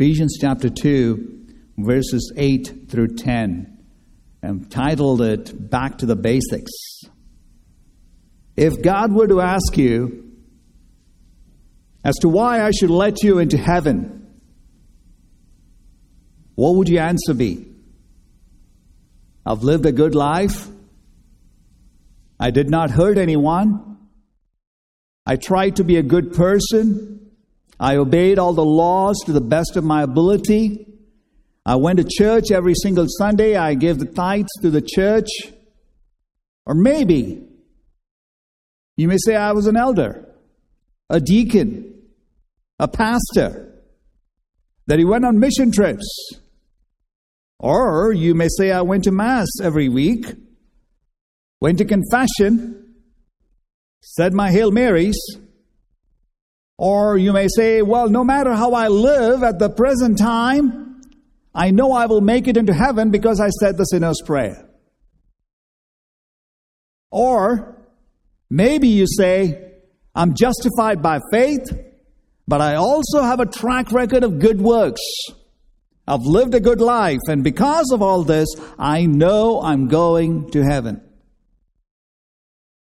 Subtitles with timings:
[0.00, 3.84] Ephesians chapter 2, verses 8 through 10.
[4.42, 6.72] and titled it Back to the Basics.
[8.56, 10.32] If God were to ask you
[12.02, 14.26] as to why I should let you into heaven,
[16.54, 17.66] what would your answer be?
[19.44, 20.66] I've lived a good life.
[22.38, 23.98] I did not hurt anyone.
[25.26, 27.29] I tried to be a good person.
[27.80, 30.86] I obeyed all the laws to the best of my ability.
[31.64, 33.56] I went to church every single Sunday.
[33.56, 35.28] I gave the tithes to the church.
[36.66, 37.48] Or maybe
[38.98, 40.28] you may say, I was an elder,
[41.08, 42.02] a deacon,
[42.78, 43.82] a pastor,
[44.86, 46.06] that he went on mission trips.
[47.58, 50.26] Or you may say, I went to Mass every week,
[51.62, 52.94] went to confession,
[54.02, 55.16] said my Hail Marys,
[56.80, 61.02] or you may say, well, no matter how I live at the present time,
[61.54, 64.66] I know I will make it into heaven because I said the sinner's prayer.
[67.10, 67.76] Or
[68.48, 69.72] maybe you say,
[70.14, 71.70] I'm justified by faith,
[72.48, 75.02] but I also have a track record of good works.
[76.08, 80.62] I've lived a good life, and because of all this, I know I'm going to
[80.62, 81.02] heaven.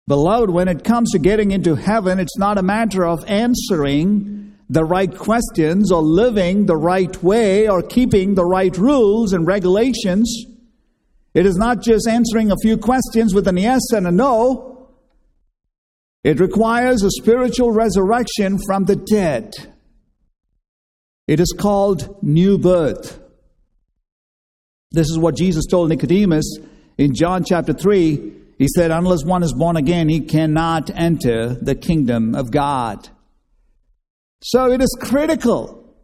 [0.10, 4.84] Beloved, when it comes to getting into heaven, it's not a matter of answering the
[4.84, 10.48] right questions or living the right way or keeping the right rules and regulations.
[11.36, 14.90] It is not just answering a few questions with an yes and a no.
[16.24, 19.54] It requires a spiritual resurrection from the dead.
[21.28, 23.20] It is called new birth.
[24.90, 26.58] This is what Jesus told Nicodemus
[26.98, 31.76] in John chapter 3 he said, Unless one is born again, he cannot enter the
[31.76, 33.08] kingdom of God.
[34.44, 35.96] So it is critical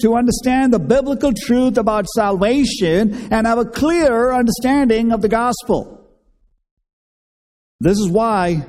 [0.00, 6.08] to understand the biblical truth about salvation and have a clear understanding of the gospel.
[7.80, 8.64] This is why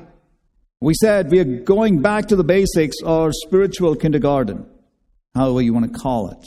[0.81, 4.65] we said we are going back to the basics or spiritual kindergarten,
[5.35, 6.43] however you want to call it.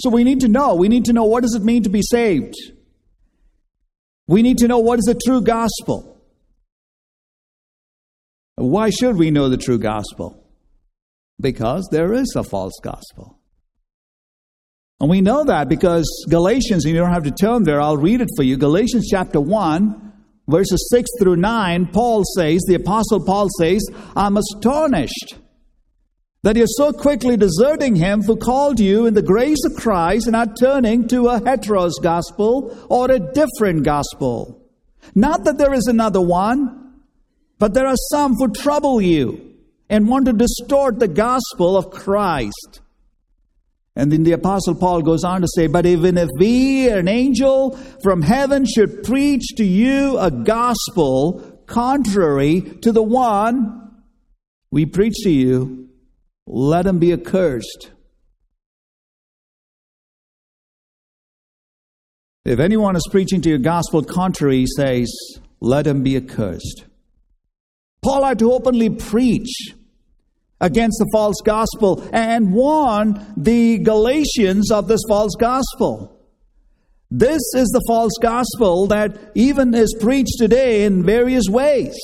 [0.00, 2.02] So we need to know, we need to know what does it mean to be
[2.02, 2.54] saved?
[4.26, 6.13] We need to know what is the true gospel.
[8.56, 10.44] Why should we know the true gospel?
[11.40, 13.38] Because there is a false gospel.
[15.00, 18.20] And we know that because Galatians, and you don't have to turn there, I'll read
[18.20, 18.56] it for you.
[18.56, 20.12] Galatians chapter 1,
[20.46, 23.84] verses 6 through 9, Paul says, the Apostle Paul says,
[24.14, 25.36] I'm astonished
[26.42, 30.36] that you're so quickly deserting him who called you in the grace of Christ and
[30.36, 34.62] are turning to a heteros gospel or a different gospel.
[35.14, 36.83] Not that there is another one
[37.58, 39.54] but there are some who trouble you
[39.88, 42.80] and want to distort the gospel of Christ.
[43.96, 47.76] And then the Apostle Paul goes on to say, But even if we, an angel
[48.02, 54.02] from heaven, should preach to you a gospel contrary to the one
[54.70, 55.88] we preach to you,
[56.46, 57.92] let him be accursed.
[62.44, 65.14] If anyone is preaching to you a gospel contrary, he says,
[65.60, 66.84] let him be accursed.
[68.04, 69.74] Paul had to openly preach
[70.60, 76.10] against the false gospel and warn the Galatians of this false gospel.
[77.10, 81.96] This is the false gospel that even is preached today in various ways.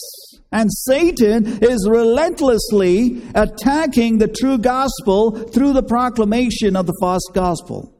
[0.50, 7.94] And Satan is relentlessly attacking the true gospel through the proclamation of the false gospel.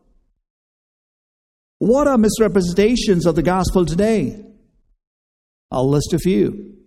[1.79, 4.43] What are misrepresentations of the gospel today?
[5.71, 6.80] I'll list a few.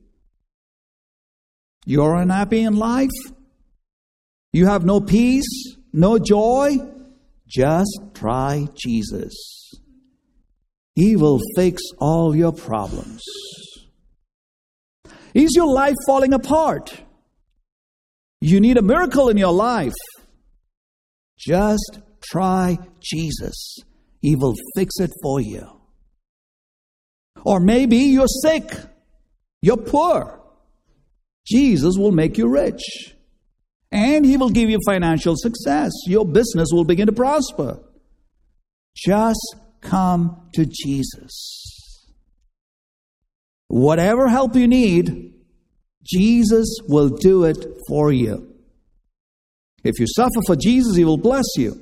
[1.86, 3.10] You're unhappy in life?
[4.52, 6.78] You have no peace, no joy?
[7.48, 9.72] Just try Jesus.
[10.96, 13.22] He will fix all your problems.
[15.34, 17.02] Is your life falling apart?
[18.42, 19.96] You need a miracle in your life.
[21.38, 23.80] Just try Jesus.
[24.22, 25.68] He will fix it for you.
[27.46, 28.72] Or maybe you're sick,
[29.62, 30.43] you're poor.
[31.46, 32.82] Jesus will make you rich.
[33.92, 35.92] And He will give you financial success.
[36.08, 37.80] Your business will begin to prosper.
[38.96, 42.08] Just come to Jesus.
[43.68, 45.34] Whatever help you need,
[46.04, 48.54] Jesus will do it for you.
[49.84, 51.80] If you suffer for Jesus, He will bless you.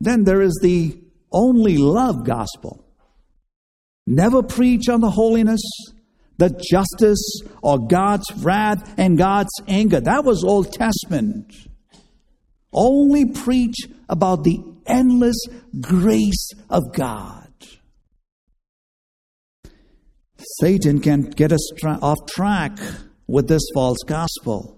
[0.00, 0.98] Then there is the
[1.32, 2.84] only love gospel.
[4.06, 5.62] Never preach on the holiness,
[6.36, 10.00] the justice or God's wrath and God's anger.
[10.00, 11.52] That was Old Testament.
[12.76, 13.76] only preach
[14.08, 15.36] about the endless
[15.80, 17.52] grace of God.
[20.60, 22.78] Satan can get us tra- off track
[23.26, 24.73] with this false gospel.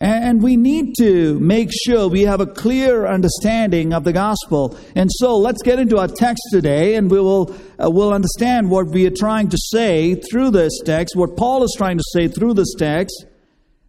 [0.00, 4.78] And we need to make sure we have a clear understanding of the gospel.
[4.94, 8.86] And so let's get into our text today and we will uh, we'll understand what
[8.86, 12.54] we are trying to say through this text, what Paul is trying to say through
[12.54, 13.26] this text.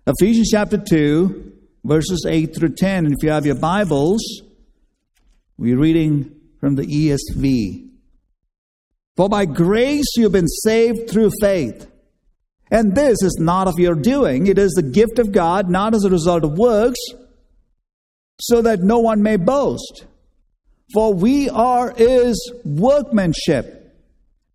[0.05, 1.53] Ephesians chapter 2,
[1.85, 3.05] verses 8 through 10.
[3.05, 4.41] And if you have your Bibles,
[5.57, 7.89] we're reading from the ESV.
[9.15, 11.90] For by grace you've been saved through faith.
[12.71, 16.05] And this is not of your doing, it is the gift of God, not as
[16.05, 16.99] a result of works,
[18.39, 20.05] so that no one may boast.
[20.93, 23.93] For we are his workmanship,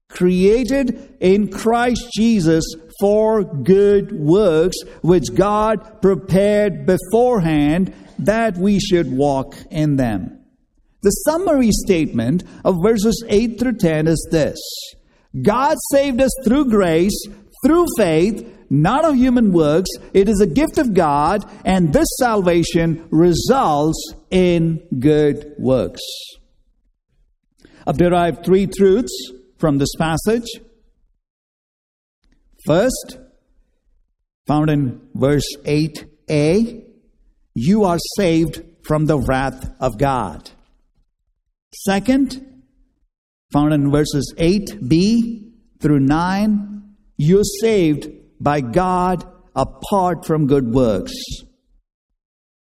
[0.08, 2.64] created in Christ Jesus
[3.00, 10.40] for good works, which God prepared beforehand that we should walk in them.
[11.02, 14.58] The summary statement of verses 8 through 10 is this
[15.42, 17.26] God saved us through grace
[17.66, 19.90] through faith, not of human works.
[20.14, 26.02] It is a gift of God, and this salvation results in good works.
[27.84, 30.46] I've derived three truths from this passage.
[32.66, 33.18] First,
[34.46, 36.84] found in verse 8a,
[37.54, 40.50] you are saved from the wrath of God.
[41.74, 42.62] Second,
[43.52, 46.75] found in verses 8b through 9,
[47.16, 48.08] you're saved
[48.40, 51.14] by God apart from good works.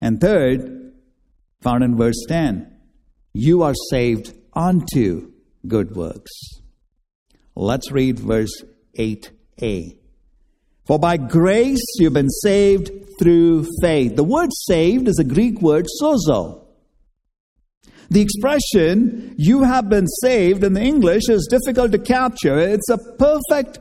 [0.01, 0.93] And third,
[1.61, 2.73] found in verse 10,
[3.33, 5.31] you are saved unto
[5.67, 6.31] good works.
[7.55, 8.63] Let's read verse
[8.97, 9.97] 8a.
[10.85, 12.89] For by grace you've been saved
[13.19, 14.15] through faith.
[14.15, 16.65] The word saved is a Greek word sozo.
[18.09, 22.57] The expression you have been saved in the English is difficult to capture.
[22.57, 23.79] It's a perfect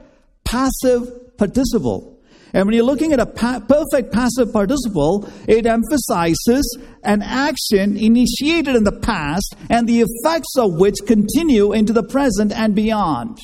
[0.48, 2.18] passive participle.
[2.54, 8.74] And when you're looking at a pa- perfect passive participle, it emphasizes an action initiated
[8.74, 13.38] in the past and the effects of which continue into the present and beyond.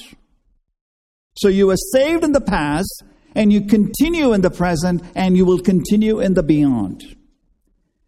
[1.37, 3.03] So you were saved in the past,
[3.35, 7.03] and you continue in the present, and you will continue in the beyond.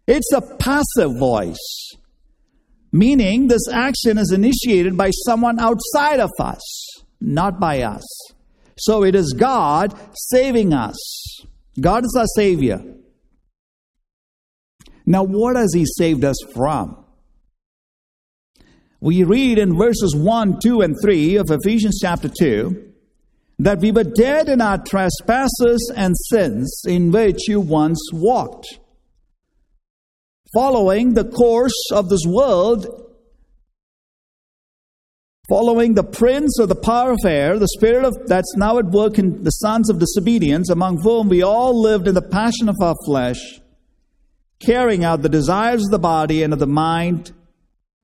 [0.07, 1.91] It's a passive voice,
[2.91, 6.61] meaning this action is initiated by someone outside of us,
[7.19, 8.05] not by us.
[8.77, 10.97] So it is God saving us.
[11.79, 12.83] God is our Savior.
[15.05, 17.03] Now, what has He saved us from?
[18.99, 22.93] We read in verses 1, 2, and 3 of Ephesians chapter 2
[23.59, 28.79] that we were dead in our trespasses and sins in which you once walked,
[30.53, 33.06] following the course of this world
[35.47, 39.17] following the prince of the power of air, the spirit of that's now at work
[39.17, 42.95] in the sons of disobedience, among whom we all lived in the passion of our
[43.05, 43.61] flesh,
[44.59, 47.31] carrying out the desires of the body and of the mind,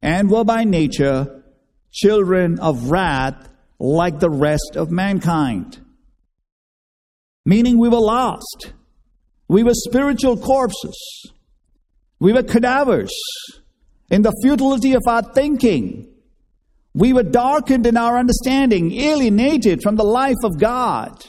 [0.01, 1.43] and were by nature
[1.91, 3.49] children of wrath
[3.79, 5.79] like the rest of mankind.
[7.45, 8.71] Meaning we were lost.
[9.49, 11.31] We were spiritual corpses.
[12.19, 13.13] We were cadavers
[14.09, 16.12] in the futility of our thinking
[16.93, 21.23] we were darkened in our understanding, alienated from the life of God.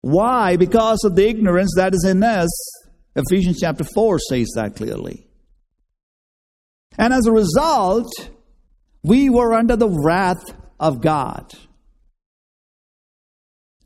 [0.00, 0.56] Why?
[0.56, 2.50] Because of the ignorance that is in us.
[3.16, 5.26] Ephesians chapter 4 says that clearly.
[6.96, 8.12] And as a result,
[9.02, 11.52] we were under the wrath of God.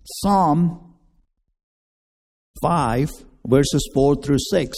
[0.05, 0.95] Psalm
[2.61, 3.11] 5,
[3.47, 4.77] verses 4 through 6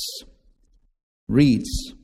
[1.29, 1.95] reads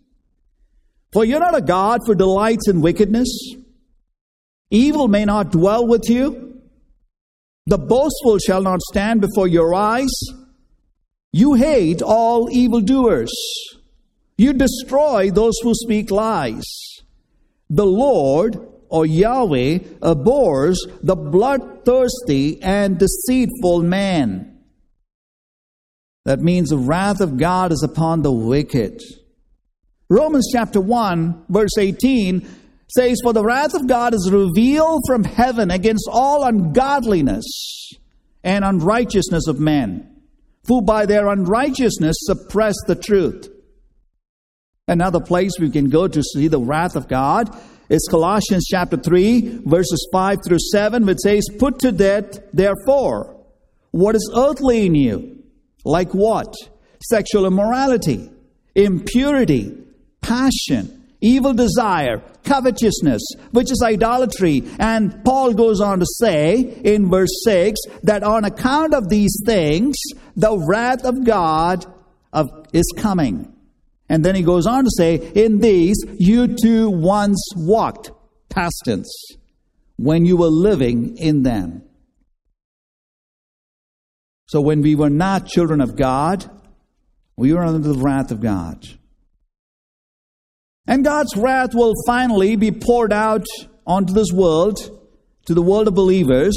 [1.13, 3.29] For you're not a God who delights in wickedness
[4.77, 6.61] Evil may not dwell with you.
[7.65, 10.13] The boastful shall not stand before your eyes.
[11.33, 13.33] You hate all evildoers.
[14.37, 16.67] You destroy those who speak lies.
[17.71, 24.59] The Lord, or Yahweh, abhors the bloodthirsty and deceitful man.
[26.27, 29.01] That means the wrath of God is upon the wicked.
[30.11, 32.47] Romans chapter 1, verse 18
[32.89, 37.93] says, For the wrath of God is revealed from heaven against all ungodliness
[38.45, 40.23] and unrighteousness of men,
[40.67, 43.49] who by their unrighteousness suppress the truth.
[44.89, 47.51] Another place we can go to see the wrath of God
[47.89, 53.45] is Colossians chapter 3, verses 5 through 7, which says, Put to death, therefore,
[53.91, 55.43] what is earthly in you,
[55.85, 56.55] like what?
[57.03, 58.31] Sexual immorality
[58.77, 59.77] impurity,
[60.21, 64.63] passion, evil desire, covetousness, which is idolatry.
[64.79, 69.97] And Paul goes on to say in verse 6 that on account of these things,
[70.37, 71.87] the wrath of God
[72.33, 73.53] of, is coming.
[74.09, 78.11] And then he goes on to say, In these you too once walked,
[78.49, 79.11] past tense,
[79.97, 81.83] when you were living in them.
[84.49, 86.49] So when we were not children of God,
[87.37, 88.87] we were under the wrath of God.
[90.87, 93.47] And God's wrath will finally be poured out
[93.87, 94.79] onto this world,
[95.47, 96.57] to the world of believers,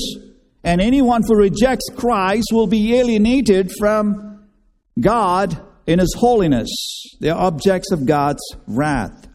[0.64, 4.48] and anyone who rejects Christ will be alienated from
[5.00, 6.70] God in His holiness.
[7.20, 9.28] They are objects of God's wrath.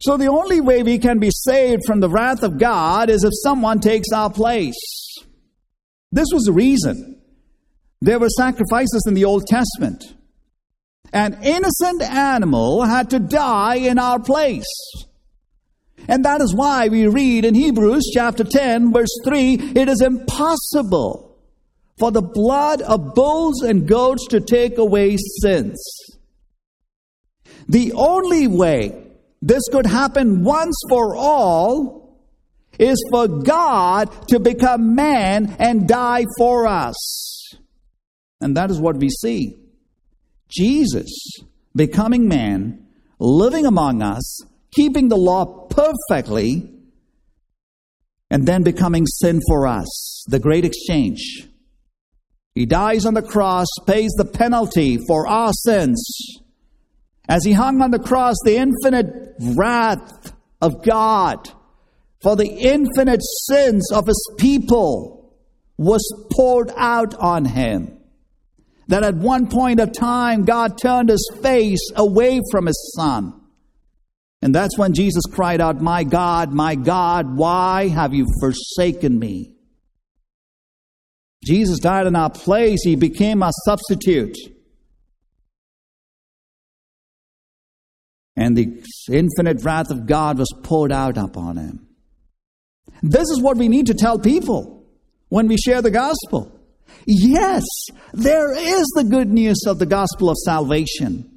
[0.00, 3.32] So the only way we can be saved from the wrath of God is if
[3.42, 4.74] someone takes our place.
[6.12, 7.22] This was the reason.
[8.02, 10.04] There were sacrifices in the Old Testament.
[11.14, 14.66] An innocent animal had to die in our place.
[16.08, 21.38] And that is why we read in Hebrews chapter 10, verse 3 it is impossible
[21.98, 25.80] for the blood of bulls and goats to take away sins.
[27.68, 29.06] The only way
[29.40, 32.18] this could happen once for all
[32.76, 37.54] is for God to become man and die for us.
[38.40, 39.63] And that is what we see.
[40.48, 41.10] Jesus
[41.74, 42.86] becoming man,
[43.18, 46.70] living among us, keeping the law perfectly,
[48.30, 50.24] and then becoming sin for us.
[50.28, 51.48] The great exchange.
[52.54, 56.04] He dies on the cross, pays the penalty for our sins.
[57.28, 59.06] As he hung on the cross, the infinite
[59.56, 61.50] wrath of God
[62.22, 65.34] for the infinite sins of his people
[65.76, 67.98] was poured out on him.
[68.88, 73.40] That at one point of time, God turned his face away from his son.
[74.42, 79.54] And that's when Jesus cried out, My God, my God, why have you forsaken me?
[81.44, 82.82] Jesus died in our place.
[82.84, 84.36] He became our substitute.
[88.36, 91.86] And the infinite wrath of God was poured out upon him.
[93.02, 94.84] This is what we need to tell people
[95.28, 96.50] when we share the gospel.
[97.06, 97.64] Yes,
[98.12, 101.30] there is the good news of the gospel of salvation.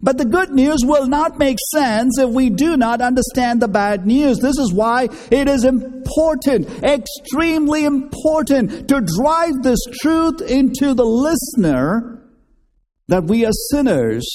[0.00, 4.06] But the good news will not make sense if we do not understand the bad
[4.06, 4.38] news.
[4.38, 12.22] This is why it is important, extremely important, to drive this truth into the listener
[13.08, 14.28] that we are sinners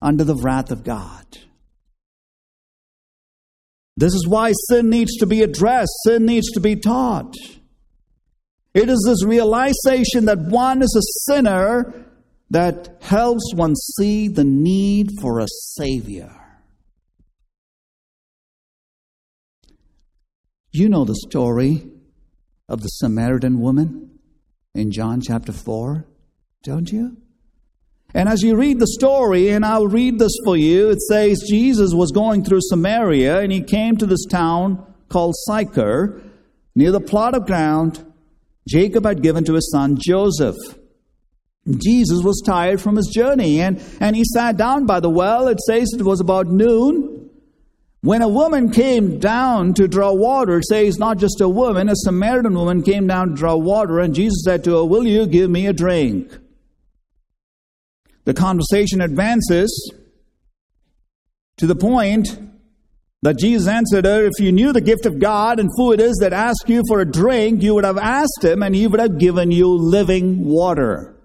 [0.00, 1.26] under the wrath of God.
[3.96, 7.34] This is why sin needs to be addressed, sin needs to be taught.
[8.74, 11.92] It is this realization that one is a sinner
[12.50, 16.34] that helps one see the need for a Savior.
[20.70, 21.86] You know the story
[22.68, 24.18] of the Samaritan woman
[24.74, 26.06] in John chapter 4,
[26.62, 27.18] don't you?
[28.14, 31.92] And as you read the story, and I'll read this for you, it says Jesus
[31.94, 36.22] was going through Samaria and he came to this town called Sychar
[36.74, 38.11] near the plot of ground
[38.68, 40.56] Jacob had given to his son Joseph.
[41.68, 45.48] Jesus was tired from his journey and, and he sat down by the well.
[45.48, 47.30] It says it was about noon.
[48.00, 51.94] When a woman came down to draw water, it says not just a woman, a
[51.94, 55.48] Samaritan woman came down to draw water, and Jesus said to her, Will you give
[55.48, 56.36] me a drink?
[58.24, 59.92] The conversation advances
[61.58, 62.36] to the point
[63.22, 66.18] that Jesus answered her, If you knew the gift of God and who it is
[66.20, 69.18] that asks you for a drink, you would have asked him, and he would have
[69.18, 71.16] given you living water.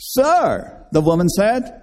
[0.00, 1.82] Sir, the woman said,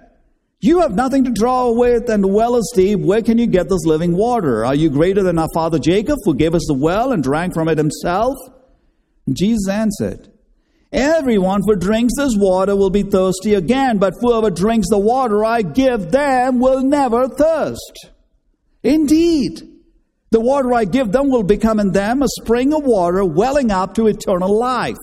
[0.62, 3.00] you have nothing to draw with, and the well is deep.
[3.00, 4.66] Where can you get this living water?
[4.66, 7.68] Are you greater than our father Jacob, who gave us the well and drank from
[7.68, 8.36] it himself?
[9.26, 10.30] And Jesus answered,
[10.92, 15.62] Everyone who drinks this water will be thirsty again, but whoever drinks the water I
[15.62, 18.09] give them will never thirst.
[18.82, 19.62] Indeed,
[20.30, 23.94] the water I give them will become in them a spring of water welling up
[23.94, 24.96] to eternal life.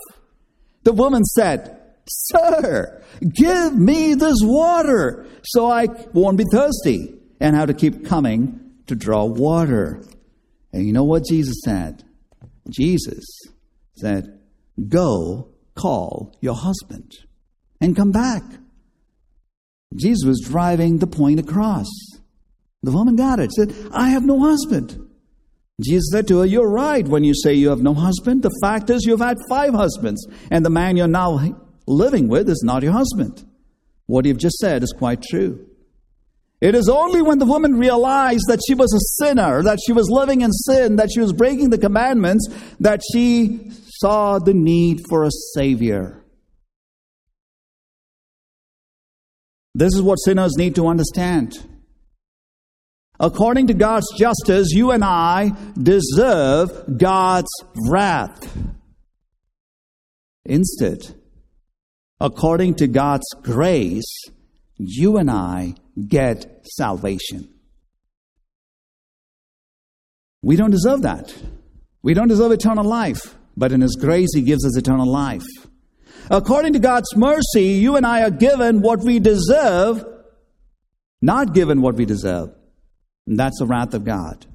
[0.83, 3.03] The woman said, Sir,
[3.35, 8.95] give me this water so I won't be thirsty and have to keep coming to
[8.95, 10.01] draw water.
[10.71, 12.03] And you know what Jesus said?
[12.69, 13.25] Jesus
[13.97, 14.39] said,
[14.87, 17.11] Go call your husband
[17.81, 18.43] and come back.
[19.95, 21.87] Jesus was driving the point across.
[22.83, 23.51] The woman got it.
[23.51, 25.07] Said, I have no husband.
[25.81, 28.43] Jesus said to her, You're right when you say you have no husband.
[28.43, 31.39] The fact is, you've had five husbands, and the man you're now
[31.85, 33.45] living with is not your husband.
[34.07, 35.67] What you've just said is quite true.
[36.59, 40.09] It is only when the woman realized that she was a sinner, that she was
[40.09, 42.47] living in sin, that she was breaking the commandments,
[42.79, 43.69] that she
[43.99, 46.23] saw the need for a Savior.
[49.75, 51.53] This is what sinners need to understand.
[53.19, 57.49] According to God's justice, you and I deserve God's
[57.89, 58.55] wrath.
[60.45, 60.99] Instead,
[62.19, 64.23] according to God's grace,
[64.77, 65.75] you and I
[66.07, 67.49] get salvation.
[70.43, 71.35] We don't deserve that.
[72.03, 75.45] We don't deserve eternal life, but in His grace, He gives us eternal life.
[76.29, 80.05] According to God's mercy, you and I are given what we deserve,
[81.21, 82.53] not given what we deserve.
[83.27, 84.45] And that's the wrath of God.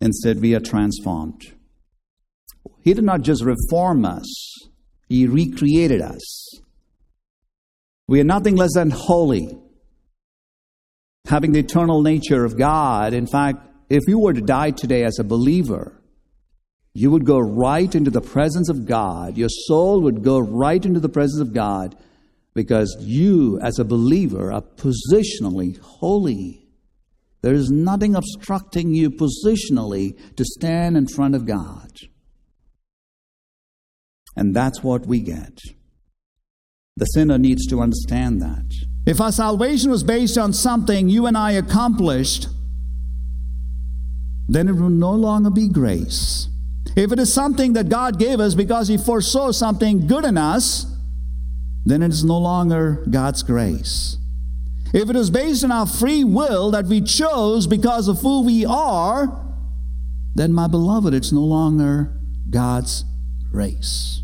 [0.00, 1.40] Instead, we are transformed.
[2.80, 4.68] He did not just reform us,
[5.08, 6.60] He recreated us.
[8.06, 9.56] We are nothing less than holy,
[11.26, 13.14] having the eternal nature of God.
[13.14, 16.02] In fact, if you were to die today as a believer,
[16.92, 19.36] you would go right into the presence of God.
[19.36, 21.96] Your soul would go right into the presence of God
[22.54, 26.66] because you, as a believer, are positionally holy.
[27.42, 31.90] There is nothing obstructing you positionally to stand in front of God.
[34.36, 35.58] And that's what we get.
[36.96, 38.64] The sinner needs to understand that.
[39.06, 42.48] If our salvation was based on something you and I accomplished,
[44.48, 46.48] then it will no longer be grace.
[46.96, 50.86] If it is something that God gave us because He foresaw something good in us,
[51.84, 54.16] then it is no longer God's grace.
[54.92, 58.64] If it is based on our free will that we chose because of who we
[58.64, 59.40] are,
[60.34, 62.12] then, my beloved, it's no longer
[62.50, 63.04] God's
[63.50, 64.22] grace.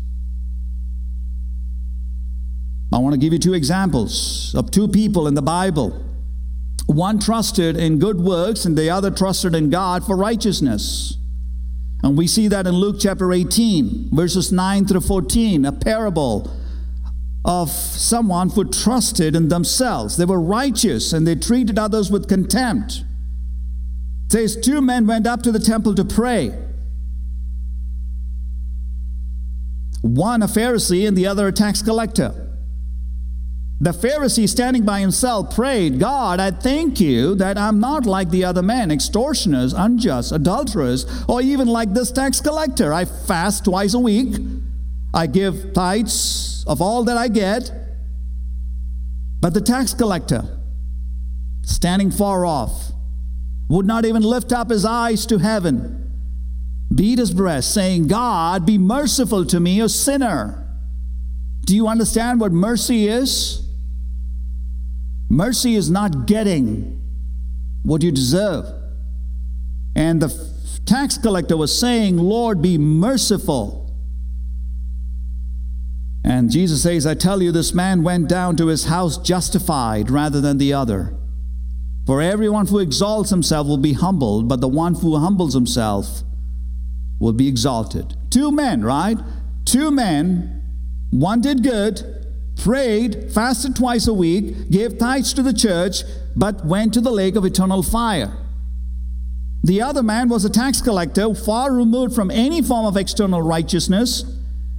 [2.93, 6.05] I want to give you two examples of two people in the Bible.
[6.87, 11.17] One trusted in good works, and the other trusted in God for righteousness.
[12.03, 16.51] And we see that in Luke chapter 18, verses 9 through 14, a parable
[17.43, 20.17] of someone who trusted in themselves.
[20.17, 23.03] They were righteous and they treated others with contempt.
[24.27, 26.49] It says, Two men went up to the temple to pray.
[30.01, 32.49] One a Pharisee and the other a tax collector.
[33.79, 38.45] The Pharisee, standing by himself, prayed, God, I thank you that I'm not like the
[38.45, 42.93] other men, extortioners, unjust, adulterers, or even like this tax collector.
[42.93, 44.35] I fast twice a week.
[45.13, 47.71] I give tithes of all that I get.
[49.41, 50.43] But the tax collector,
[51.63, 52.91] standing far off,
[53.69, 56.11] would not even lift up his eyes to heaven,
[56.93, 60.57] beat his breast, saying, God, be merciful to me, a sinner.
[61.65, 63.67] Do you understand what mercy is?
[65.29, 67.01] Mercy is not getting
[67.83, 68.65] what you deserve.
[69.95, 70.51] And the
[70.85, 73.80] tax collector was saying, Lord, be merciful.
[76.23, 80.39] And Jesus says, I tell you, this man went down to his house justified rather
[80.39, 81.17] than the other.
[82.05, 86.23] For everyone who exalts himself will be humbled, but the one who humbles himself
[87.19, 88.15] will be exalted.
[88.29, 89.17] Two men, right?
[89.65, 90.61] Two men.
[91.11, 92.01] One did good,
[92.57, 96.03] prayed, fasted twice a week, gave tithes to the church,
[96.35, 98.35] but went to the lake of eternal fire.
[99.63, 104.23] The other man was a tax collector, far removed from any form of external righteousness,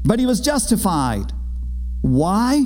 [0.05, 1.33] but he was justified.
[2.01, 2.65] Why?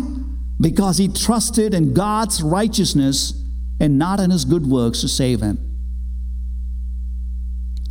[0.61, 3.43] Because he trusted in God's righteousness
[3.79, 5.59] and not in his good works to save him.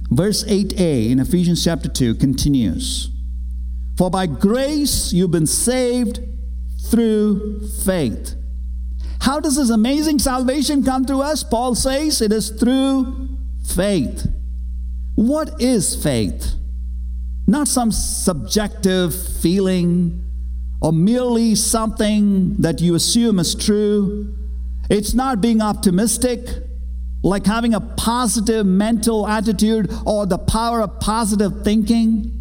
[0.10, 3.10] Verse 8a in Ephesians chapter 2 continues
[3.98, 6.20] For by grace you've been saved
[6.90, 8.36] through faith.
[9.22, 11.44] How does this amazing salvation come to us?
[11.44, 14.28] Paul says it is through faith.
[15.16, 16.54] What is faith?
[17.48, 20.22] Not some subjective feeling
[20.82, 24.36] or merely something that you assume is true.
[24.90, 26.48] It's not being optimistic,
[27.24, 32.36] like having a positive mental attitude or the power of positive thinking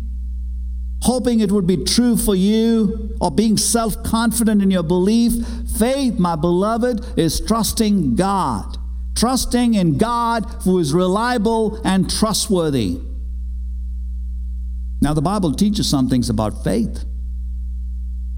[1.04, 5.32] hoping it would be true for you, or being self confident in your belief.
[5.78, 8.78] Faith, my beloved, is trusting God,
[9.14, 13.00] trusting in God who is reliable and trustworthy.
[15.00, 17.04] Now, the Bible teaches some things about faith.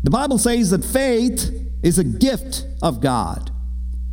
[0.03, 1.51] The Bible says that faith
[1.83, 3.51] is a gift of God,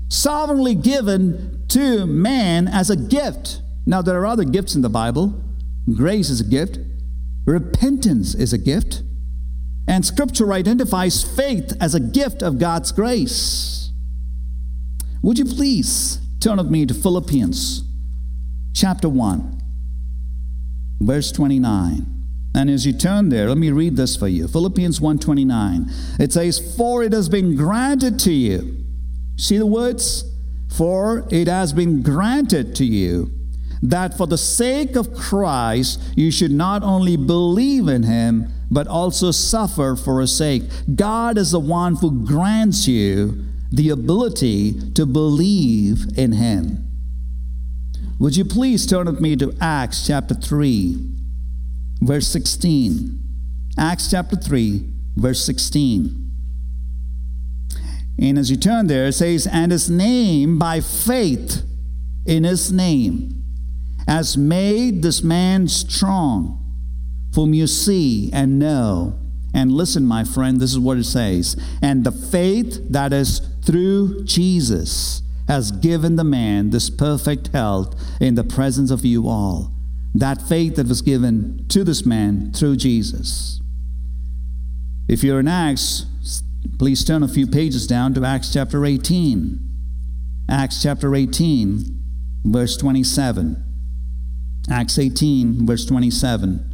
[0.10, 3.62] sovereignly given to man as a gift.
[3.86, 5.44] Now, there are other gifts in the Bible.
[5.96, 6.78] Grace is a gift,
[7.46, 9.04] Repentance is a gift.
[9.88, 13.92] And scripture identifies faith as a gift of God's grace.
[15.22, 17.84] Would you please turn with me to Philippians
[18.74, 19.62] chapter 1,
[21.02, 22.13] verse 29.
[22.56, 24.48] And as you turn there, let me read this for you.
[24.48, 25.90] Philippians 1:29.
[26.20, 28.78] It says, "For it has been granted to you."
[29.38, 30.26] See the words?
[30.68, 33.32] "For it has been granted to you
[33.82, 39.32] that for the sake of Christ you should not only believe in him, but also
[39.32, 40.64] suffer for his sake.
[40.96, 43.38] God is the one who grants you
[43.72, 46.86] the ability to believe in him.
[48.20, 50.98] Would you please turn with me to Acts chapter 3,
[52.06, 53.20] verse 16?
[53.78, 56.32] Acts chapter 3, verse 16.
[58.20, 61.64] And as you turn there, it says, And his name by faith
[62.26, 63.44] in his name
[64.08, 66.60] has made this man strong,
[67.36, 69.20] whom you see and know.
[69.54, 71.56] And listen, my friend, this is what it says.
[71.82, 78.36] And the faith that is through Jesus has given the man this perfect health in
[78.36, 79.73] the presence of you all.
[80.14, 83.62] That faith that was given to this man through Jesus.
[85.08, 86.06] If you're in Acts,
[86.78, 89.60] please turn a few pages down to Acts chapter 18.
[90.50, 92.02] Acts chapter 18,
[92.46, 93.64] verse 27.
[94.70, 96.70] Acts 18, verse 27.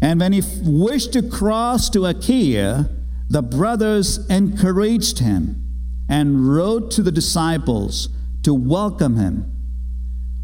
[0.00, 2.88] And when he wished to cross to Achaia,
[3.28, 5.62] the brothers encouraged him
[6.08, 8.08] and wrote to the disciples
[8.42, 9.51] to welcome him.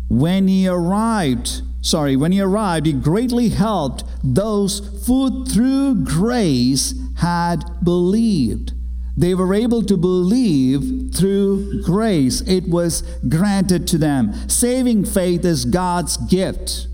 [0.09, 7.65] When he arrived, sorry, when he arrived, he greatly helped those who through grace had
[7.83, 8.73] believed.
[9.17, 12.41] They were able to believe through grace.
[12.43, 14.33] It was granted to them.
[14.49, 16.87] Saving faith is God's gift.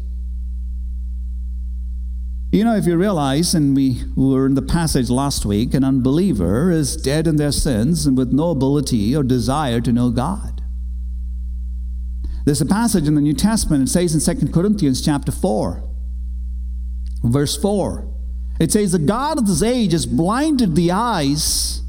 [2.50, 6.70] You know, if you realize, and we were in the passage last week, an unbeliever
[6.70, 10.53] is dead in their sins and with no ability or desire to know God.
[12.44, 15.82] There's a passage in the New Testament, it says in 2 Corinthians chapter 4,
[17.24, 18.10] verse 4.
[18.60, 21.82] It says, The God of this age has blinded the eyes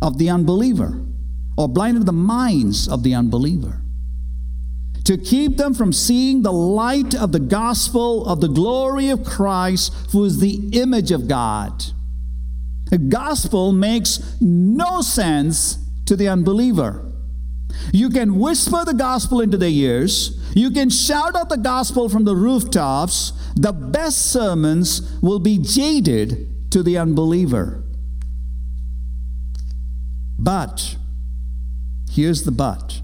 [0.00, 1.04] of the unbeliever
[1.56, 3.82] or blinded the minds of the unbeliever
[5.08, 9.90] to keep them from seeing the light of the gospel of the glory of Christ,
[10.12, 11.82] who is the image of God.
[12.90, 17.07] The gospel makes no sense to the unbeliever.
[17.92, 20.38] You can whisper the gospel into their ears.
[20.54, 23.32] You can shout out the gospel from the rooftops.
[23.56, 27.82] The best sermons will be jaded to the unbeliever.
[30.38, 30.96] But,
[32.10, 33.00] here's the but.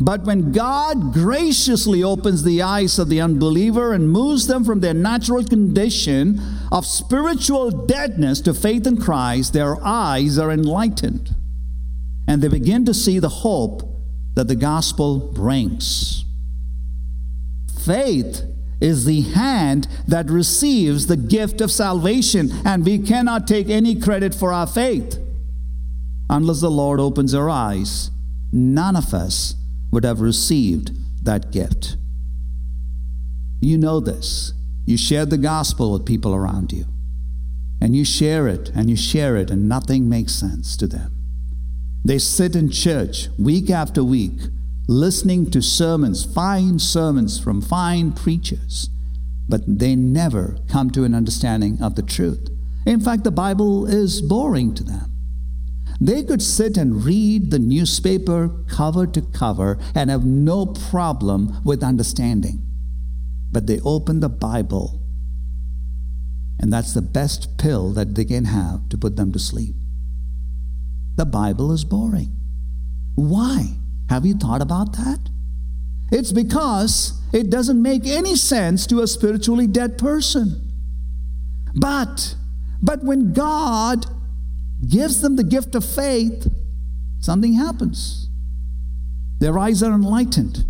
[0.00, 4.94] But when God graciously opens the eyes of the unbeliever and moves them from their
[4.94, 6.40] natural condition
[6.72, 11.34] of spiritual deadness to faith in Christ, their eyes are enlightened
[12.26, 13.91] and they begin to see the hope
[14.34, 16.24] that the gospel brings.
[17.84, 18.42] Faith
[18.80, 24.34] is the hand that receives the gift of salvation, and we cannot take any credit
[24.34, 25.18] for our faith
[26.32, 28.10] unless the Lord opens our eyes,
[28.52, 29.54] none of us
[29.92, 30.90] would have received
[31.24, 31.96] that gift.
[33.60, 34.54] You know this.
[34.86, 36.86] You share the gospel with people around you,
[37.80, 41.11] and you share it and you share it, and nothing makes sense to them.
[42.04, 44.40] They sit in church week after week,
[44.88, 48.90] listening to sermons, fine sermons from fine preachers,
[49.48, 52.48] but they never come to an understanding of the truth.
[52.84, 55.12] In fact, the Bible is boring to them.
[56.00, 61.84] They could sit and read the newspaper cover to cover and have no problem with
[61.84, 62.66] understanding.
[63.52, 65.00] But they open the Bible,
[66.58, 69.76] and that's the best pill that they can have to put them to sleep.
[71.16, 72.32] The Bible is boring.
[73.14, 73.76] Why?
[74.08, 75.28] Have you thought about that?
[76.10, 80.72] It's because it doesn't make any sense to a spiritually dead person.
[81.74, 82.36] But
[82.82, 84.06] but when God
[84.86, 86.52] gives them the gift of faith,
[87.20, 88.28] something happens.
[89.38, 90.64] Their eyes are enlightened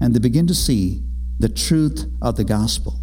[0.00, 1.04] and they begin to see
[1.38, 2.98] the truth of the gospel.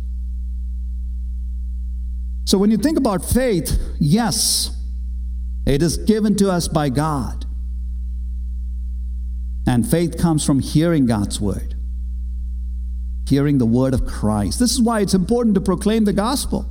[2.45, 4.75] So, when you think about faith, yes,
[5.69, 7.45] it is given to us by God.
[9.67, 11.75] And faith comes from hearing God's word,
[13.27, 14.57] hearing the word of Christ.
[14.57, 16.67] This is why it's important to proclaim the gospel.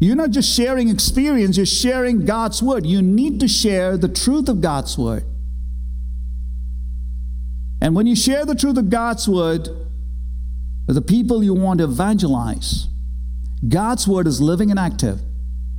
[0.00, 2.84] You're not just sharing experience, you're sharing God's word.
[2.84, 5.24] You need to share the truth of God's word.
[7.80, 9.68] And when you share the truth of God's word
[10.88, 12.88] with the people you want to evangelize,
[13.68, 15.20] God's word is living and active.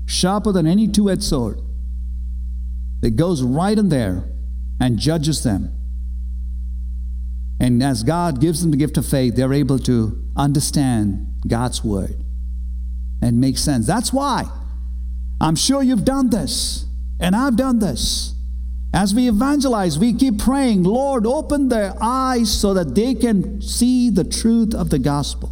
[0.05, 1.59] sharper than any two edged sword.
[3.03, 4.23] It goes right in there
[4.79, 5.77] and judges them.
[7.59, 12.23] And as God gives them the gift of faith, they're able to understand God's word
[13.21, 13.85] and make sense.
[13.85, 14.45] That's why
[15.41, 16.85] I'm sure you've done this,
[17.19, 18.35] and I've done this.
[18.93, 24.09] As we evangelize, we keep praying, Lord, open their eyes so that they can see
[24.09, 25.51] the truth of the gospel.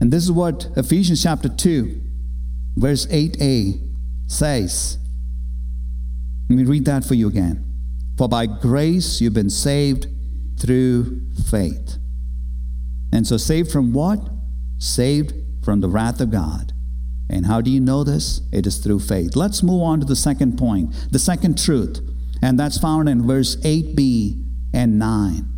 [0.00, 2.00] And this is what Ephesians chapter 2,
[2.76, 3.89] verse 8a
[4.30, 4.98] says.
[6.48, 7.64] Let me read that for you again.
[8.16, 10.06] For by grace you've been saved
[10.58, 11.96] through faith.
[13.12, 14.20] And so, saved from what?
[14.78, 16.72] Saved from the wrath of God.
[17.28, 18.40] And how do you know this?
[18.52, 19.36] It is through faith.
[19.36, 22.00] Let's move on to the second point, the second truth.
[22.42, 25.48] And that's found in verse 8b and 9.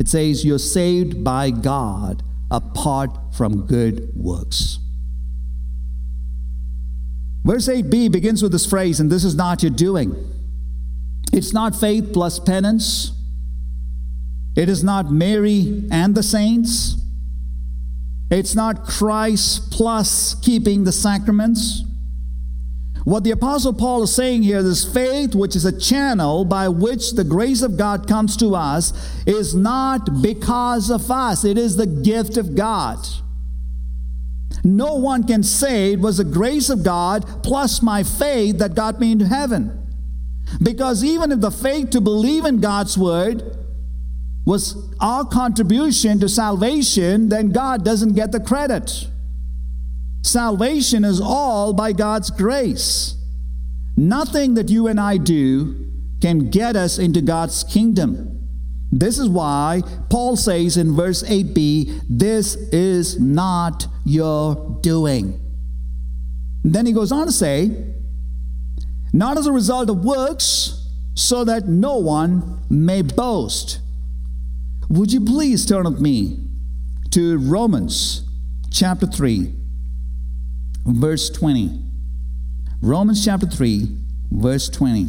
[0.00, 4.78] It says, You're saved by God apart from good works.
[7.48, 10.14] Verse 8b begins with this phrase, and this is not your doing.
[11.32, 13.12] It's not faith plus penance.
[14.54, 16.96] It is not Mary and the saints.
[18.30, 21.84] It's not Christ plus keeping the sacraments.
[23.04, 27.12] What the Apostle Paul is saying here is faith, which is a channel by which
[27.12, 28.92] the grace of God comes to us,
[29.26, 32.98] is not because of us, it is the gift of God.
[34.64, 39.00] No one can say it was the grace of God plus my faith that got
[39.00, 39.86] me into heaven.
[40.62, 43.56] Because even if the faith to believe in God's word
[44.46, 49.06] was our contribution to salvation, then God doesn't get the credit.
[50.22, 53.14] Salvation is all by God's grace.
[53.96, 55.86] Nothing that you and I do
[56.20, 58.27] can get us into God's kingdom.
[58.90, 65.40] This is why Paul says in verse 8b, This is not your doing.
[66.64, 67.94] Then he goes on to say,
[69.12, 73.80] Not as a result of works, so that no one may boast.
[74.88, 76.48] Would you please turn with me
[77.10, 78.24] to Romans
[78.70, 79.52] chapter 3,
[80.86, 81.82] verse 20.
[82.80, 83.88] Romans chapter 3,
[84.30, 85.08] verse 20.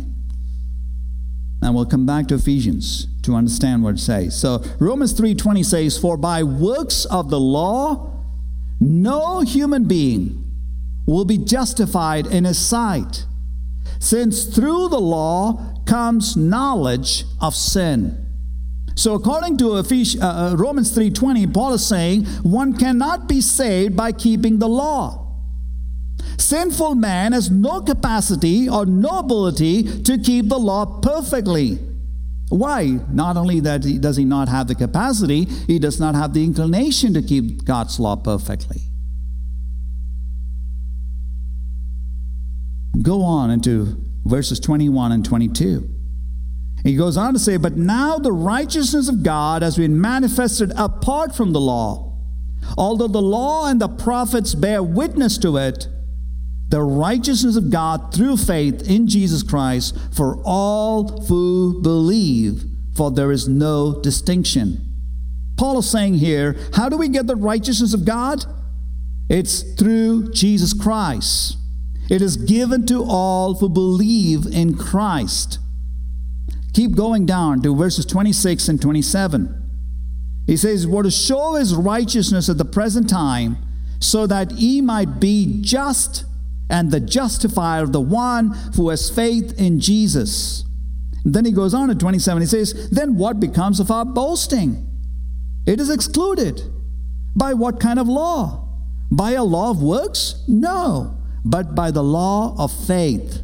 [1.62, 4.36] And we'll come back to Ephesians to understand what it says.
[4.36, 8.08] So Romans 3:20 says, "For by works of the law
[8.82, 10.44] no human being
[11.06, 13.26] will be justified in his sight,
[14.00, 18.18] since through the law comes knowledge of sin."
[18.96, 23.96] So according to Ephesians, uh, uh Romans 3:20, Paul is saying one cannot be saved
[23.96, 25.28] by keeping the law.
[26.38, 31.80] Sinful man has no capacity or no ability to keep the law perfectly.
[32.50, 33.00] Why?
[33.12, 36.44] Not only that he, does he not have the capacity, he does not have the
[36.44, 38.82] inclination to keep God's law perfectly.
[43.02, 45.88] Go on into verses 21 and 22.
[46.84, 51.36] He goes on to say, But now the righteousness of God has been manifested apart
[51.36, 52.18] from the law.
[52.78, 55.88] Although the law and the prophets bear witness to it,
[56.70, 62.64] the righteousness of God through faith in Jesus Christ for all who believe,
[62.96, 64.86] for there is no distinction.
[65.58, 68.46] Paul is saying here, how do we get the righteousness of God?
[69.30, 71.58] It's through Jesus Christ.
[72.10, 75.60] It is given to all who believe in Christ.
[76.74, 79.56] Keep going down to verses 26 and 27.
[80.48, 83.58] He says, "What to show his righteousness at the present time,
[84.00, 86.26] so that he might be just
[86.70, 90.64] and the justifier of the one who has faith in Jesus.
[91.26, 92.42] And then he goes on to 27.
[92.42, 94.86] He says, Then what becomes of our boasting?
[95.66, 96.62] It is excluded.
[97.36, 98.68] By what kind of law?
[99.12, 100.44] By a law of works?
[100.48, 103.44] No, but by the law of faith.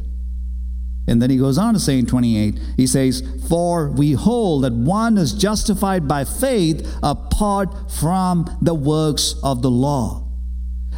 [1.08, 4.72] And then he goes on to say in 28, he says, For we hold that
[4.72, 10.25] one is justified by faith apart from the works of the law.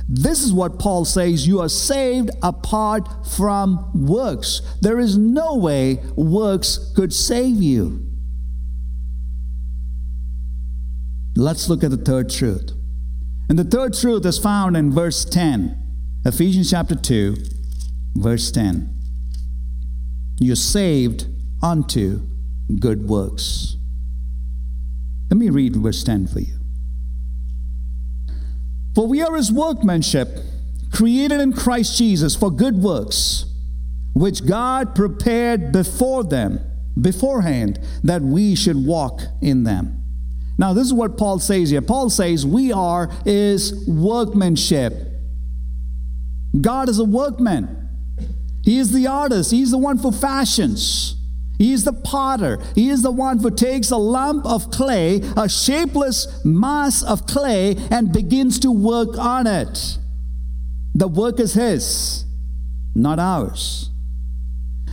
[0.09, 4.63] This is what Paul says you are saved apart from works.
[4.81, 8.07] There is no way works could save you.
[11.37, 12.73] Let's look at the third truth.
[13.51, 15.77] And the third truth is found in verse 10,
[16.25, 17.37] Ephesians chapter 2,
[18.17, 18.95] verse 10.
[20.41, 21.27] You're saved
[21.63, 22.27] unto
[22.81, 23.77] good works.
[25.31, 26.58] Let me read verse 10 for you.
[28.99, 30.41] For we are his workmanship,
[30.93, 33.45] created in Christ Jesus for good works,
[34.13, 36.59] which God prepared before them,
[37.01, 40.03] beforehand, that we should walk in them.
[40.59, 41.81] Now, this is what Paul says here.
[41.81, 44.95] Paul says, We are his workmanship.
[46.61, 47.89] God is a workman.
[48.65, 49.53] He is the artist.
[49.53, 51.18] He's the one for fashions.
[51.59, 52.59] He is the potter.
[52.75, 57.77] He is the one who takes a lump of clay, a shapeless mass of clay,
[57.91, 59.99] and begins to work on it.
[60.95, 62.25] The work is His,
[62.95, 63.91] not ours.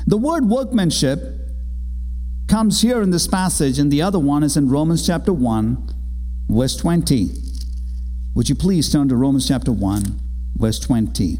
[0.07, 1.19] The word workmanship
[2.47, 5.93] comes here in this passage, and the other one is in Romans chapter 1,
[6.49, 7.29] verse 20.
[8.35, 10.19] Would you please turn to Romans chapter 1,
[10.57, 11.39] verse 20?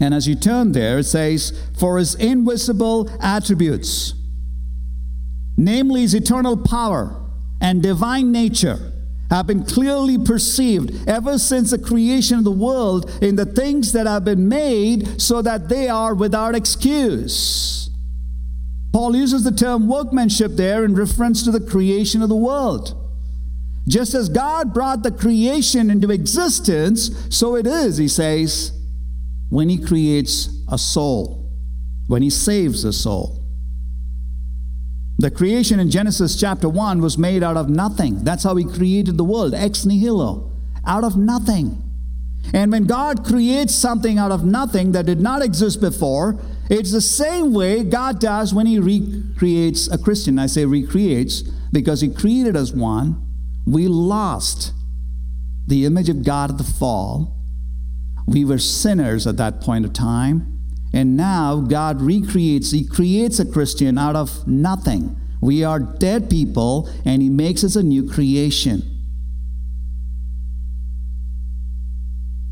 [0.00, 4.14] And as you turn there, it says, For his invisible attributes,
[5.56, 7.20] namely his eternal power
[7.60, 8.92] and divine nature,
[9.30, 14.06] have been clearly perceived ever since the creation of the world in the things that
[14.06, 17.90] have been made, so that they are without excuse.
[18.92, 22.94] Paul uses the term workmanship there in reference to the creation of the world.
[23.86, 28.72] Just as God brought the creation into existence, so it is, he says,
[29.48, 31.50] when He creates a soul,
[32.06, 33.44] when He saves a soul.
[35.18, 38.22] The creation in Genesis chapter 1 was made out of nothing.
[38.22, 40.52] That's how He created the world, ex nihilo,
[40.86, 41.82] out of nothing.
[42.54, 47.00] And when God creates something out of nothing that did not exist before, it's the
[47.00, 50.38] same way God does when He recreates a Christian.
[50.38, 53.24] I say recreates because He created us one.
[53.66, 54.72] We lost
[55.66, 57.37] the image of God at the fall.
[58.28, 60.60] We were sinners at that point of time.
[60.92, 65.16] And now God recreates, He creates a Christian out of nothing.
[65.40, 68.82] We are dead people, and He makes us a new creation.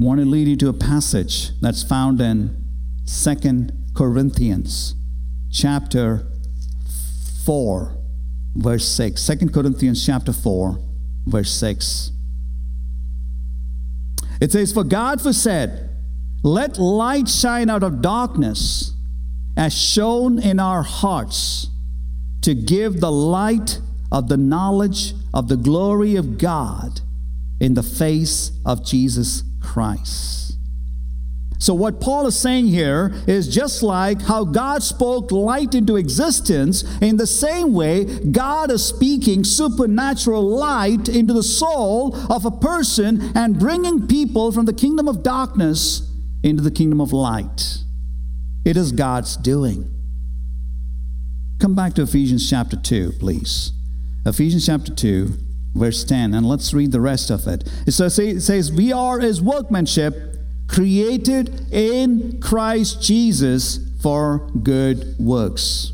[0.01, 2.65] I want to lead you to a passage that's found in
[3.05, 4.95] Second Corinthians
[5.51, 6.27] chapter
[7.45, 7.99] 4,
[8.55, 9.27] verse 6.
[9.27, 10.79] 2 Corinthians chapter 4,
[11.27, 12.13] verse 6.
[14.41, 15.91] It says, For God said,
[16.43, 18.93] Let light shine out of darkness,
[19.57, 21.69] as shown in our hearts,
[22.43, 23.81] to give the light
[24.13, 27.01] of the knowledge of the glory of God
[27.61, 30.46] in the face of Jesus Christ.
[31.67, 36.85] So, what Paul is saying here is just like how God spoke light into existence,
[37.01, 43.33] in the same way, God is speaking supernatural light into the soul of a person
[43.37, 46.09] and bringing people from the kingdom of darkness
[46.45, 47.79] into the kingdom of light.
[48.65, 49.91] It is God's doing.
[51.59, 53.73] Come back to Ephesians chapter 2, please.
[54.25, 55.37] Ephesians chapter 2,
[55.75, 57.69] verse 10, and let's read the rest of it.
[57.89, 60.36] It says, it says We are his workmanship
[60.69, 65.93] created in Christ Jesus for good works.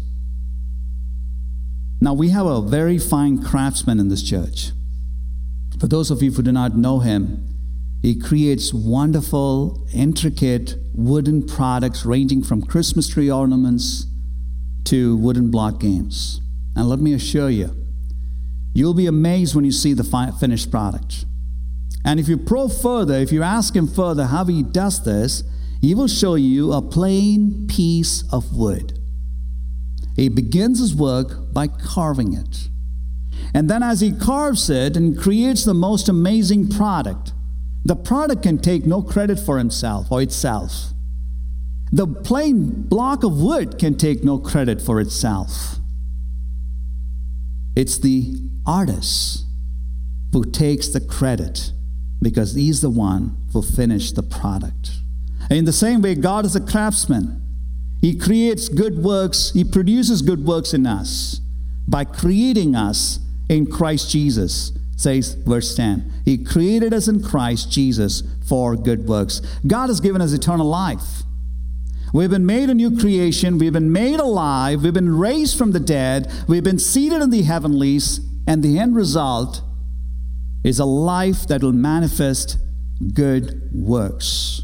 [2.00, 4.72] Now, we have a very fine craftsman in this church.
[5.78, 7.48] For those of you who do not know him,
[8.02, 14.06] he creates wonderful, intricate wooden products ranging from Christmas tree ornaments
[14.85, 16.40] to wooden block games.
[16.74, 17.74] And let me assure you,
[18.74, 21.24] you'll be amazed when you see the fi- finished product.
[22.04, 25.44] And if you probe further, if you ask him further how he does this,
[25.80, 28.98] he will show you a plain piece of wood.
[30.16, 32.68] He begins his work by carving it.
[33.54, 37.32] And then, as he carves it and creates the most amazing product,
[37.84, 40.92] the product can take no credit for himself or itself.
[41.90, 45.76] The plain block of wood can take no credit for itself.
[47.76, 48.34] It's the
[48.66, 49.44] artist
[50.32, 51.72] who takes the credit
[52.22, 54.92] because he's the one who finished the product.
[55.50, 57.42] In the same way, God is a craftsman.
[58.00, 61.40] He creates good works, He produces good works in us
[61.87, 66.22] by creating us in Christ Jesus, says verse 10.
[66.24, 69.40] He created us in Christ Jesus for good works.
[69.66, 71.22] God has given us eternal life.
[72.12, 73.58] We've been made a new creation.
[73.58, 74.82] We've been made alive.
[74.82, 76.30] We've been raised from the dead.
[76.46, 78.20] We've been seated in the heavenlies.
[78.46, 79.62] And the end result
[80.64, 82.58] is a life that will manifest
[83.15, 84.63] good works.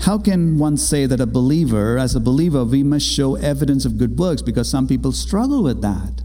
[0.00, 3.98] How can one say that a believer, as a believer, we must show evidence of
[3.98, 4.40] good works?
[4.40, 6.22] Because some people struggle with that.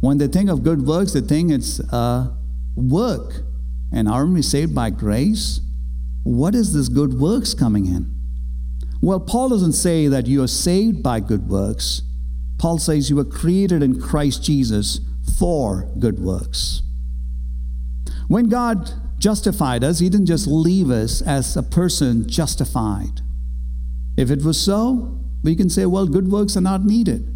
[0.00, 2.36] When they think of good works, they think it's a
[2.74, 3.42] work.
[3.92, 5.60] And aren't we saved by grace?
[6.24, 8.14] What is this good works coming in?
[9.02, 12.02] Well, Paul doesn't say that you are saved by good works.
[12.58, 15.00] Paul says you were created in Christ Jesus
[15.38, 16.82] for good works.
[18.28, 23.20] When God justified us, He didn't just leave us as a person justified.
[24.16, 27.28] If it was so, we can say, well, good works are not needed.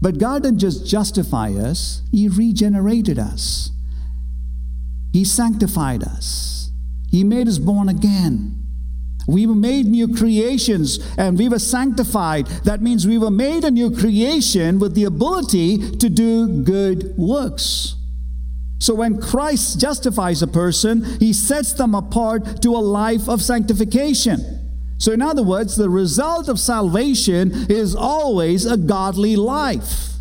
[0.00, 3.70] But God didn't just justify us, He regenerated us,
[5.12, 6.70] He sanctified us,
[7.10, 8.60] He made us born again.
[9.26, 12.46] We were made new creations and we were sanctified.
[12.64, 17.96] That means we were made a new creation with the ability to do good works.
[18.78, 24.54] So when Christ justifies a person, he sets them apart to a life of sanctification.
[24.98, 30.14] So, in other words, the result of salvation is always a godly life.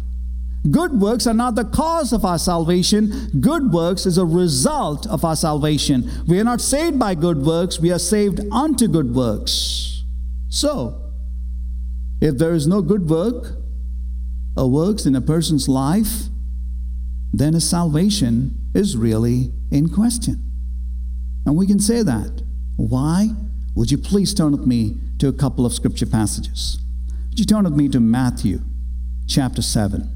[0.69, 3.29] Good works are not the cause of our salvation.
[3.39, 6.09] Good works is a result of our salvation.
[6.25, 10.03] We are not saved by good works, we are saved unto good works.
[10.49, 11.11] So,
[12.21, 13.57] if there is no good work
[14.55, 16.29] or works in a person's life,
[17.33, 20.39] then his salvation is really in question.
[21.45, 22.43] And we can say that.
[22.77, 23.29] Why?
[23.75, 26.77] Would you please turn with me to a couple of scripture passages?
[27.29, 28.59] Would you turn with me to Matthew
[29.27, 30.09] chapter 7?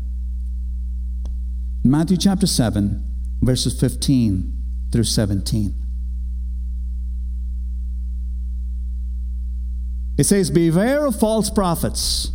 [1.83, 3.03] Matthew chapter 7,
[3.41, 4.53] verses 15
[4.91, 5.73] through 17.
[10.19, 12.31] It says, Beware of false prophets,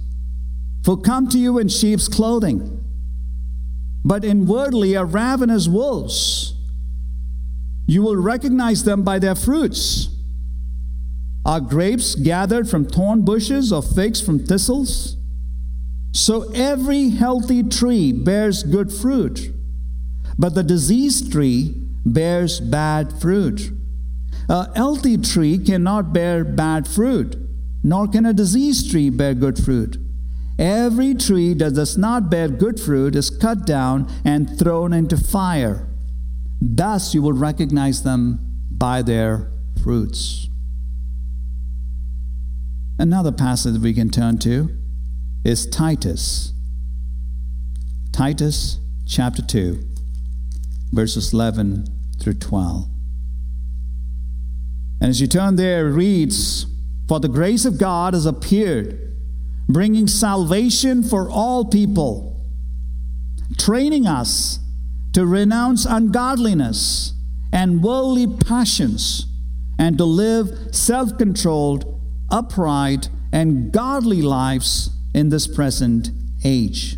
[0.85, 2.82] for come to you in sheep's clothing,
[4.05, 6.55] but inwardly are ravenous wolves.
[7.87, 10.09] You will recognize them by their fruits.
[11.45, 15.17] Are grapes gathered from thorn bushes or figs from thistles?
[16.13, 19.53] So every healthy tree bears good fruit,
[20.39, 21.75] but the diseased tree
[22.05, 23.73] bears bad fruit.
[24.49, 27.37] A healthy tree cannot bear bad fruit,
[27.83, 29.97] nor can a diseased tree bear good fruit.
[30.63, 35.89] Every tree that does not bear good fruit is cut down and thrown into fire.
[36.61, 38.39] Thus you will recognize them
[38.71, 39.51] by their
[39.83, 40.49] fruits.
[42.97, 44.71] Another passage we can turn to
[45.45, 46.53] is Titus.
[48.13, 49.83] Titus chapter 2,
[50.93, 51.87] verses 11
[52.21, 52.89] through 12.
[55.01, 56.67] And as you turn there, it reads,
[57.09, 59.12] For the grace of God has appeared,
[59.69, 62.41] bringing salvation for all people,
[63.59, 64.59] training us
[65.13, 67.15] to renounce ungodliness
[67.53, 69.27] and worldly passions,
[69.79, 72.01] and to live self controlled,
[72.31, 76.11] upright, and godly lives in this present
[76.45, 76.97] age.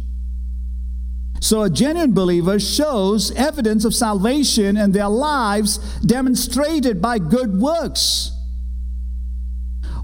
[1.40, 8.33] So, a genuine believer shows evidence of salvation in their lives demonstrated by good works.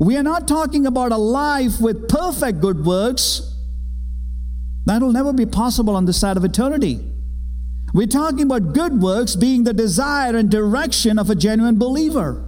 [0.00, 3.42] We are not talking about a life with perfect good works.
[4.86, 7.00] That will never be possible on this side of eternity.
[7.92, 12.46] We're talking about good works being the desire and direction of a genuine believer.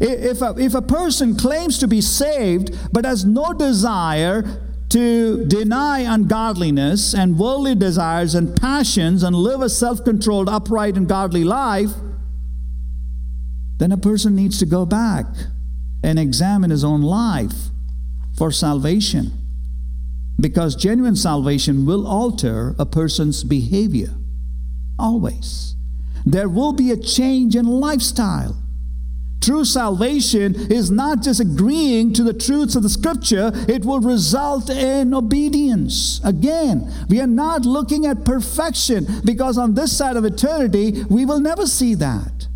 [0.00, 4.42] If a, if a person claims to be saved but has no desire
[4.88, 11.08] to deny ungodliness and worldly desires and passions and live a self controlled, upright, and
[11.08, 11.90] godly life,
[13.78, 15.26] then a person needs to go back
[16.02, 17.70] and examine his own life
[18.36, 19.32] for salvation.
[20.40, 24.14] Because genuine salvation will alter a person's behavior.
[24.98, 25.76] Always.
[26.24, 28.56] There will be a change in lifestyle.
[29.40, 34.70] True salvation is not just agreeing to the truths of the scripture, it will result
[34.70, 36.20] in obedience.
[36.22, 41.40] Again, we are not looking at perfection because on this side of eternity, we will
[41.40, 42.46] never see that.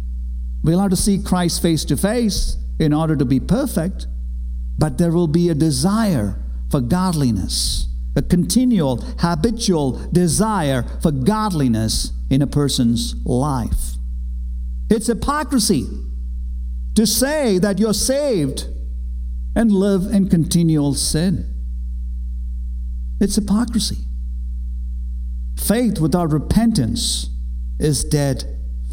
[0.62, 4.06] We'll have to see Christ face to face in order to be perfect,
[4.78, 12.42] but there will be a desire for godliness, a continual, habitual desire for godliness in
[12.42, 13.94] a person's life.
[14.90, 15.86] It's hypocrisy
[16.94, 18.66] to say that you're saved
[19.54, 21.52] and live in continual sin.
[23.20, 23.98] It's hypocrisy.
[25.58, 27.30] Faith without repentance
[27.78, 28.44] is dead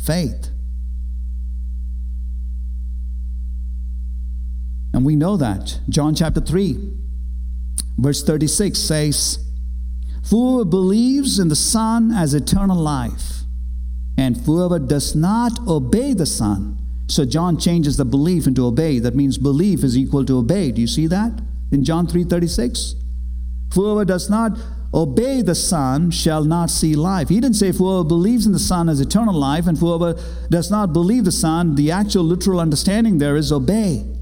[0.01, 0.53] faith.
[5.04, 5.82] And we know that.
[5.89, 6.78] John chapter 3,
[7.97, 9.38] verse 36 says,
[10.30, 13.41] Whoever believes in the Son has eternal life,
[14.18, 16.78] and whoever does not obey the Son
[17.10, 18.97] so John changes the belief into obey.
[18.99, 20.72] That means belief is equal to obey.
[20.72, 22.95] Do you see that in John 3:36?
[23.74, 24.58] Whoever does not
[24.93, 27.28] obey the Son shall not see life.
[27.28, 30.16] He didn't say whoever believes in the Son has eternal life, and whoever
[30.49, 34.12] does not believe the Son, the actual literal understanding there is obey.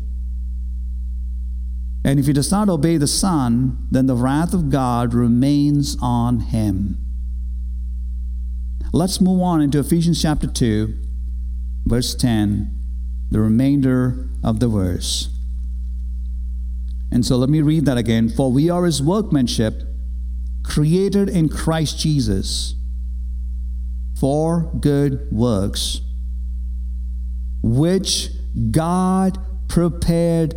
[2.03, 6.39] And if he does not obey the Son, then the wrath of God remains on
[6.39, 6.97] him.
[8.91, 11.01] Let's move on into Ephesians chapter 2
[11.85, 12.73] verse 10,
[13.29, 15.29] the remainder of the verse.
[17.11, 18.29] And so let me read that again.
[18.29, 19.83] For we are his workmanship,
[20.63, 22.75] created in Christ Jesus
[24.19, 26.01] for good works,
[27.61, 28.29] which
[28.71, 29.37] God
[29.67, 30.55] prepared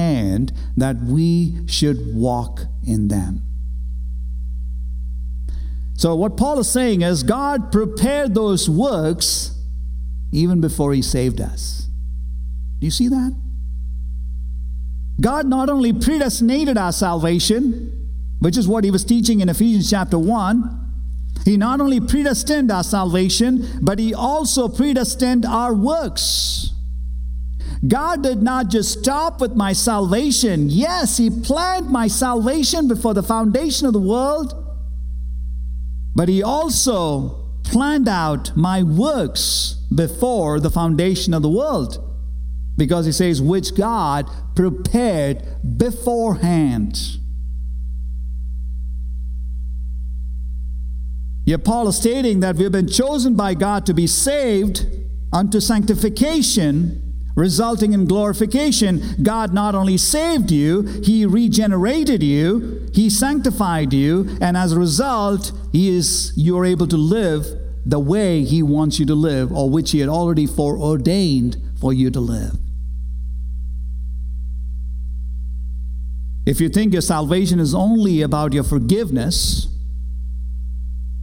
[0.00, 3.42] beforehand that we should walk in them.
[5.96, 9.52] So, what Paul is saying is God prepared those works
[10.32, 11.88] even before he saved us.
[12.78, 13.36] Do you see that?
[15.20, 20.18] God not only predestinated our salvation, which is what he was teaching in Ephesians chapter
[20.18, 20.78] 1,
[21.44, 26.72] he not only predestined our salvation, but he also predestined our works.
[27.86, 30.68] God did not just stop with my salvation.
[30.68, 34.52] Yes, he planned my salvation before the foundation of the world,
[36.14, 42.06] but he also planned out my works before the foundation of the world.
[42.76, 45.42] Because he says, which God prepared
[45.76, 46.98] beforehand.
[51.44, 54.86] Yet Paul is stating that we've been chosen by God to be saved
[55.32, 57.09] unto sanctification,
[57.40, 59.16] resulting in glorification.
[59.22, 65.52] God not only saved you, He regenerated you, He sanctified you, and as a result,
[65.72, 67.46] He is you are able to live
[67.84, 72.10] the way He wants you to live, or which He had already foreordained for you
[72.10, 72.52] to live.
[76.46, 79.68] If you think your salvation is only about your forgiveness,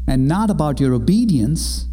[0.08, 1.87] and not about your obedience,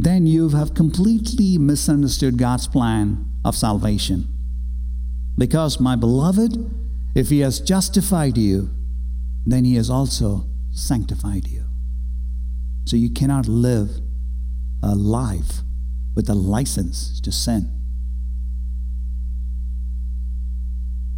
[0.00, 4.28] then you have completely misunderstood God's plan of salvation.
[5.36, 6.56] Because, my beloved,
[7.16, 8.70] if He has justified you,
[9.44, 11.64] then He has also sanctified you.
[12.84, 13.90] So you cannot live
[14.84, 15.62] a life
[16.14, 17.68] with a license to sin.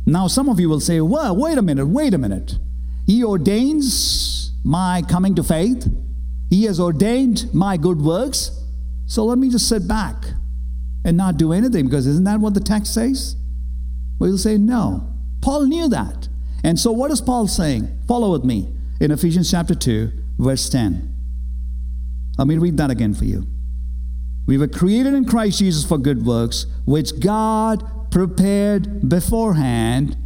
[0.07, 2.59] Now, some of you will say, well, wait a minute, wait a minute.
[3.07, 5.87] He ordains my coming to faith.
[6.49, 8.57] He has ordained my good works.
[9.11, 10.25] So let me just sit back
[11.05, 13.35] and not do anything because isn't that what the text says?
[14.21, 15.13] We'll say no.
[15.41, 16.29] Paul knew that.
[16.63, 17.89] And so what is Paul saying?
[18.07, 21.13] Follow with me in Ephesians chapter 2, verse 10.
[22.39, 23.49] Let me read that again for you.
[24.47, 30.17] We were created in Christ Jesus for good works, which God prepared beforehand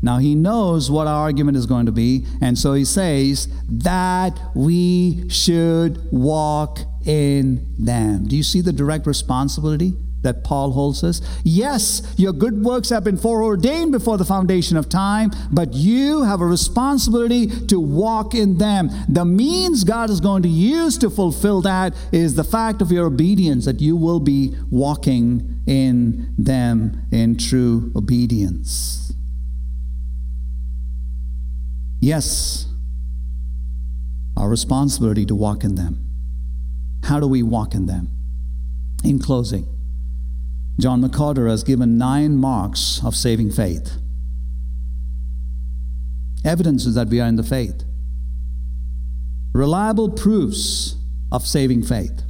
[0.00, 4.38] now he knows what our argument is going to be, and so he says that
[4.54, 6.78] we should walk
[7.08, 8.28] in them.
[8.28, 11.22] Do you see the direct responsibility that Paul holds us?
[11.42, 16.42] Yes, your good works have been foreordained before the foundation of time, but you have
[16.42, 18.90] a responsibility to walk in them.
[19.08, 23.06] The means God is going to use to fulfill that is the fact of your
[23.06, 29.14] obedience, that you will be walking in them in true obedience.
[32.00, 32.66] Yes,
[34.36, 36.07] our responsibility to walk in them.
[37.04, 38.10] How do we walk in them?
[39.04, 39.66] In closing,
[40.80, 43.96] John MacArthur has given nine marks of saving faith.
[46.44, 47.84] Evidences that we are in the faith.
[49.54, 50.96] Reliable proofs
[51.32, 52.22] of saving faith.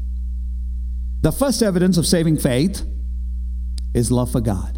[1.21, 2.83] The first evidence of saving faith
[3.95, 4.78] is love for God.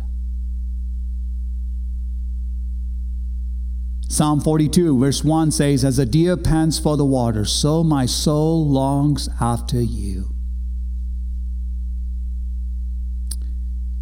[4.11, 8.69] Psalm 42, verse 1 says, As a deer pants for the water, so my soul
[8.69, 10.35] longs after you.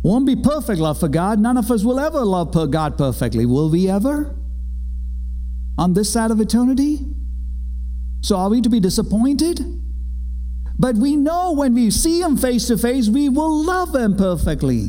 [0.03, 1.39] Won't be perfect love for God.
[1.39, 3.45] None of us will ever love God perfectly.
[3.45, 4.35] Will we ever?
[5.77, 7.01] On this side of eternity?
[8.23, 9.61] So are we to be disappointed?
[10.79, 14.89] But we know when we see Him face to face, we will love Him perfectly.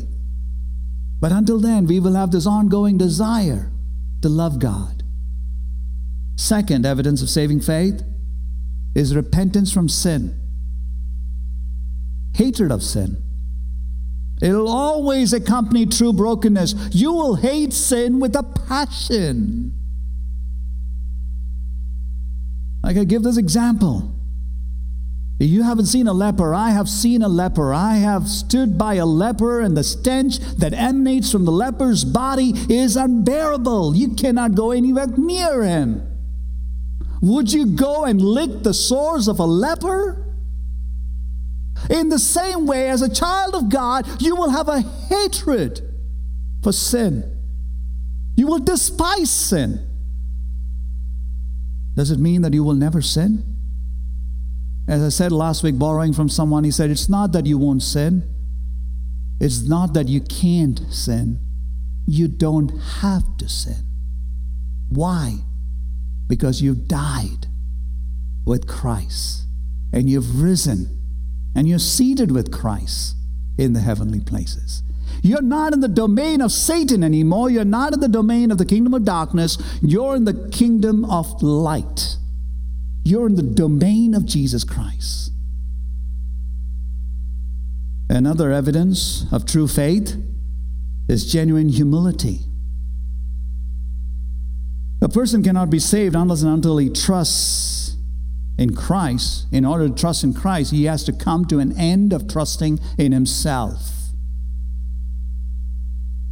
[1.20, 3.70] But until then, we will have this ongoing desire
[4.22, 4.99] to love God.
[6.40, 8.02] Second evidence of saving faith
[8.94, 10.40] is repentance from sin,
[12.32, 13.22] hatred of sin.
[14.40, 16.74] It'll always accompany true brokenness.
[16.92, 19.74] You will hate sin with a passion.
[22.82, 24.18] I can give this example.
[25.38, 26.54] You haven't seen a leper.
[26.54, 27.74] I have seen a leper.
[27.74, 32.54] I have stood by a leper, and the stench that emanates from the leper's body
[32.70, 33.94] is unbearable.
[33.94, 36.09] You cannot go anywhere near him.
[37.20, 40.26] Would you go and lick the sores of a leper?
[41.88, 45.80] In the same way, as a child of God, you will have a hatred
[46.62, 47.38] for sin.
[48.36, 49.86] You will despise sin.
[51.94, 53.44] Does it mean that you will never sin?
[54.88, 57.82] As I said last week, borrowing from someone, he said, It's not that you won't
[57.82, 58.24] sin,
[59.40, 61.38] it's not that you can't sin.
[62.06, 63.84] You don't have to sin.
[64.88, 65.44] Why?
[66.30, 67.48] Because you've died
[68.46, 69.46] with Christ
[69.92, 70.96] and you've risen
[71.56, 73.16] and you're seated with Christ
[73.58, 74.84] in the heavenly places.
[75.24, 77.50] You're not in the domain of Satan anymore.
[77.50, 79.58] You're not in the domain of the kingdom of darkness.
[79.82, 82.16] You're in the kingdom of light.
[83.04, 85.32] You're in the domain of Jesus Christ.
[88.08, 90.16] Another evidence of true faith
[91.08, 92.42] is genuine humility.
[95.10, 97.96] A person cannot be saved unless and until he trusts
[98.56, 99.48] in Christ.
[99.50, 102.78] In order to trust in Christ, he has to come to an end of trusting
[102.96, 103.90] in himself.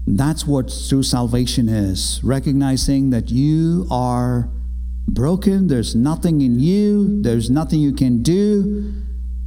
[0.07, 4.49] That's what true salvation is recognizing that you are
[5.09, 8.95] broken, there's nothing in you, there's nothing you can do.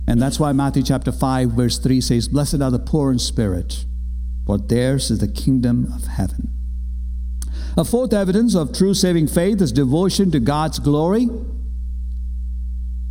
[0.09, 3.85] And that's why Matthew chapter 5, verse 3 says, Blessed are the poor in spirit,
[4.45, 6.49] for theirs is the kingdom of heaven.
[7.77, 11.29] A fourth evidence of true saving faith is devotion to God's glory,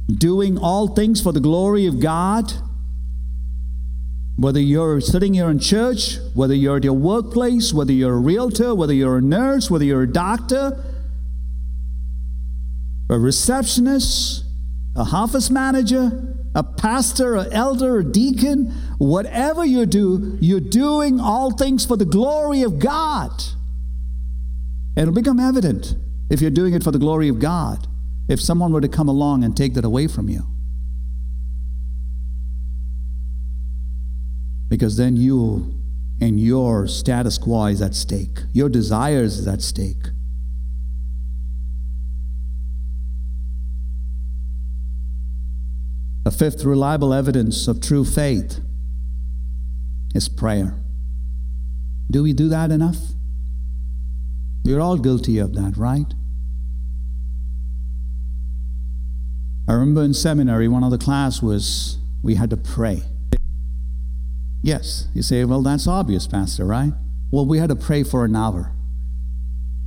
[0.09, 2.53] doing all things for the glory of God
[4.41, 8.75] whether you're sitting here in church, whether you're at your workplace, whether you're a realtor,
[8.75, 10.83] whether you're a nurse, whether you're a doctor,
[13.11, 14.43] a receptionist,
[14.97, 21.51] a office manager, a pastor, an elder, a deacon, whatever you do, you're doing all
[21.51, 23.31] things for the glory of God.
[25.01, 25.97] It'll become evident
[26.31, 27.89] if you're doing it for the glory of God,
[28.29, 30.47] if someone were to come along and take that away from you.
[34.71, 35.75] because then you
[36.21, 40.07] and your status quo is at stake, your desires is at stake.
[46.25, 48.61] A fifth reliable evidence of true faith
[50.15, 50.79] is prayer.
[52.11, 52.99] Do we do that enough?
[54.65, 56.13] We're all guilty of that, right?
[59.69, 63.03] I remember in seminary, one of the class was we had to pray.
[64.63, 65.09] Yes.
[65.15, 66.93] You say, well, that's obvious, Pastor, right?
[67.31, 68.73] Well, we had to pray for an hour.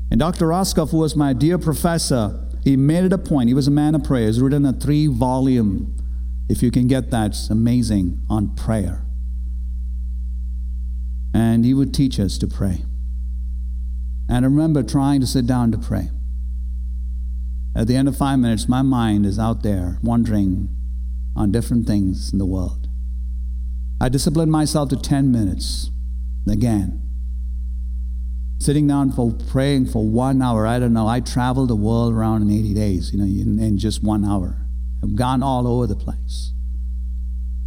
[0.09, 0.47] And Dr.
[0.47, 3.49] Rosscup, who was my dear professor, he made it a point.
[3.49, 4.28] He was a man of prayer.
[4.28, 5.95] He's written a three volume,
[6.49, 9.05] if you can get that, it's amazing, on prayer.
[11.34, 12.86] And he would teach us to pray.
[14.34, 16.10] And I remember trying to sit down to pray.
[17.76, 20.70] At the end of five minutes, my mind is out there wondering
[21.36, 22.88] on different things in the world.
[24.02, 25.92] I disciplined myself to 10 minutes
[26.50, 27.00] again.
[28.60, 30.66] Sitting down for praying for one hour.
[30.66, 31.08] I don't know.
[31.08, 34.66] I traveled the world around in 80 days, you know, in, in just one hour.
[35.04, 36.54] I've gone all over the place.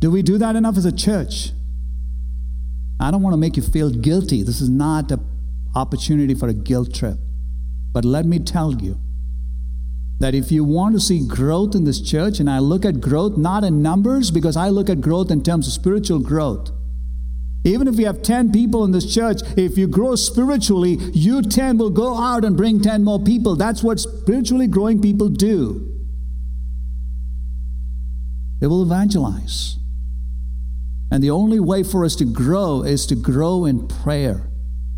[0.00, 1.52] Do we do that enough as a church?
[2.98, 4.42] I don't want to make you feel guilty.
[4.42, 5.35] This is not an
[5.76, 7.18] opportunity for a guilt trip.
[7.92, 8.98] But let me tell you,
[10.18, 13.36] that if you want to see growth in this church, and I look at growth
[13.36, 16.70] not in numbers, because I look at growth in terms of spiritual growth.
[17.64, 21.78] Even if you have 10 people in this church, if you grow spiritually, you 10
[21.78, 23.56] will go out and bring 10 more people.
[23.56, 25.92] That's what spiritually growing people do.
[28.60, 29.76] They will evangelize.
[31.10, 34.45] And the only way for us to grow is to grow in prayer,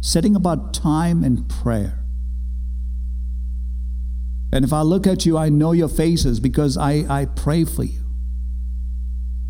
[0.01, 2.05] setting about time and prayer.
[4.53, 7.85] And if I look at you, I know your faces because I, I pray for
[7.85, 8.01] you.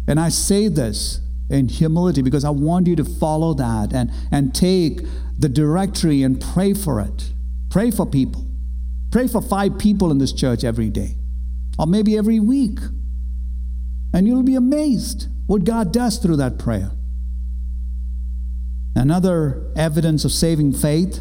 [0.09, 1.20] And I say this
[1.51, 5.01] in humility because I want you to follow that and, and take
[5.38, 7.32] the directory and pray for it.
[7.70, 8.44] Pray for people.
[9.11, 11.16] Pray for five people in this church every day,
[11.78, 12.78] or maybe every week.
[14.12, 16.90] And you'll be amazed what God does through that prayer.
[18.99, 21.20] Another evidence of saving faith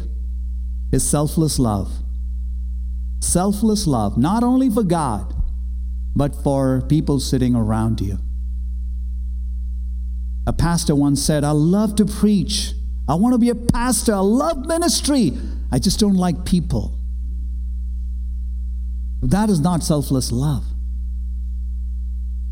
[0.92, 1.90] is selfless love
[3.20, 5.34] selfless love, not only for God,
[6.14, 8.18] but for people sitting around you.
[10.46, 12.72] A pastor once said, I love to preach.
[13.08, 14.14] I want to be a pastor.
[14.14, 15.36] I love ministry.
[15.70, 16.98] I just don't like people.
[19.22, 20.64] That is not selfless love.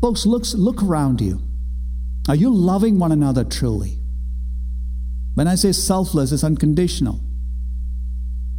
[0.01, 1.41] Folks, look, look around you.
[2.29, 3.99] Are you loving one another truly?
[5.37, 7.19] When I say selfless, it's unconditional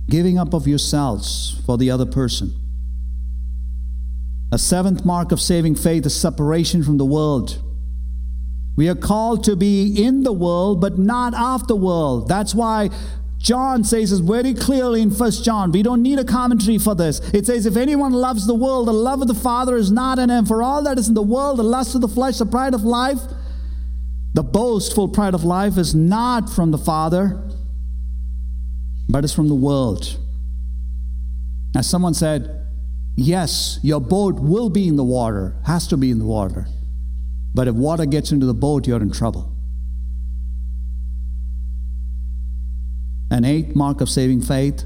[0.08, 2.54] giving up of yourselves for the other person.
[4.52, 7.60] A seventh mark of saving faith is separation from the world.
[8.76, 12.28] We are called to be in the world, but not of the world.
[12.28, 12.90] That's why
[13.38, 15.72] John says this very clearly in First John.
[15.72, 17.18] We don't need a commentary for this.
[17.34, 20.30] It says, If anyone loves the world, the love of the Father is not in
[20.30, 20.46] him.
[20.46, 22.84] For all that is in the world, the lust of the flesh, the pride of
[22.84, 23.18] life,
[24.38, 27.42] the boastful pride of life is not from the Father,
[29.08, 30.16] but it's from the world.
[31.76, 32.64] As someone said,
[33.16, 36.68] yes, your boat will be in the water, has to be in the water.
[37.52, 39.56] But if water gets into the boat, you're in trouble.
[43.32, 44.84] An eighth mark of saving faith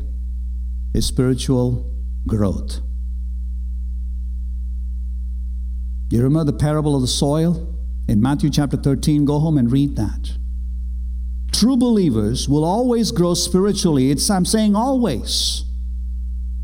[0.95, 1.93] is spiritual
[2.27, 2.81] growth.
[6.09, 7.69] You remember the parable of the soil
[8.09, 9.25] in Matthew chapter 13?
[9.25, 10.37] Go home and read that.
[11.53, 14.11] True believers will always grow spiritually.
[14.11, 15.65] It's, I'm saying always.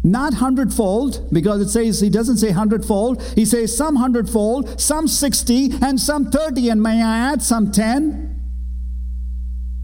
[0.05, 3.23] Not hundredfold, because it says, he doesn't say hundredfold.
[3.35, 8.28] He says some hundredfold, some 60, and some 30, and may I add some 10?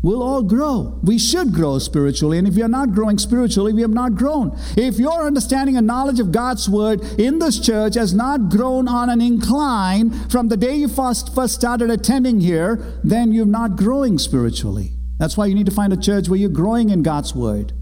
[0.05, 1.01] We'll all grow.
[1.03, 2.37] We should grow spiritually.
[2.37, 4.55] And if you're not growing spiritually, we have not grown.
[4.77, 9.09] If your understanding and knowledge of God's word in this church has not grown on
[9.09, 14.19] an incline from the day you first, first started attending here, then you're not growing
[14.19, 14.93] spiritually.
[15.19, 17.73] That's why you need to find a church where you're growing in God's word.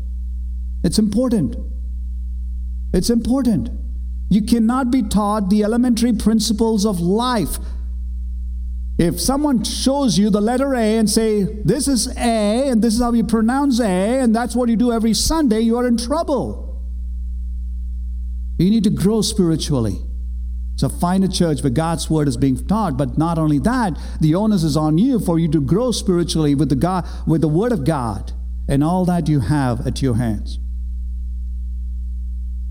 [0.85, 1.57] It's important.
[2.95, 3.69] It's important.
[4.31, 7.59] You cannot be taught the elementary principles of life.
[9.03, 13.01] If someone shows you the letter A and say, this is A, and this is
[13.01, 16.81] how you pronounce A, and that's what you do every Sunday, you are in trouble.
[18.61, 19.99] You need to grow spiritually.
[20.77, 24.37] So find a church where God's word is being taught, but not only that, the
[24.37, 27.73] onus is on you for you to grow spiritually with the God, with the word
[27.73, 28.31] of God
[28.69, 30.61] and all that you have at your hands.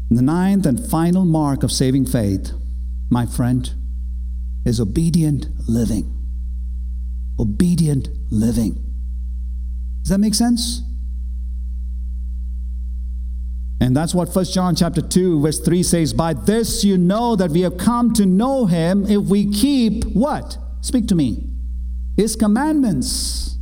[0.09, 2.53] The ninth and final mark of saving faith,
[3.09, 3.69] my friend,
[4.65, 6.19] is obedient living.
[7.41, 8.73] Obedient living.
[10.03, 10.83] Does that make sense?
[13.81, 17.49] And that's what First John chapter 2 verse 3 says, "By this you know that
[17.49, 20.59] we have come to know him if we keep what?
[20.81, 21.49] Speak to me.
[22.15, 23.57] His commandments.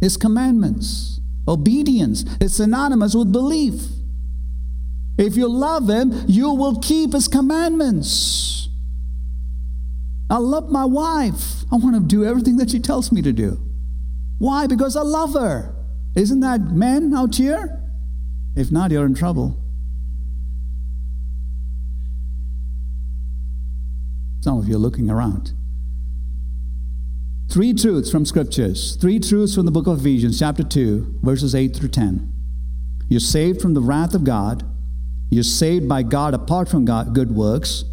[0.00, 1.20] His commandments.
[1.46, 3.88] Obedience is synonymous with belief.
[5.16, 8.65] If you love him, you will keep his commandments.
[10.28, 11.64] I love my wife.
[11.70, 13.60] I want to do everything that she tells me to do.
[14.38, 14.66] Why?
[14.66, 15.74] Because I love her.
[16.14, 17.82] Isn't that men out here?
[18.56, 19.62] If not, you're in trouble.
[24.40, 25.52] Some of you are looking around.
[27.50, 28.96] Three truths from scriptures.
[28.96, 32.32] Three truths from the book of Ephesians, chapter 2, verses 8 through 10.
[33.08, 34.64] You're saved from the wrath of God.
[35.30, 37.84] You're saved by God apart from God, good works.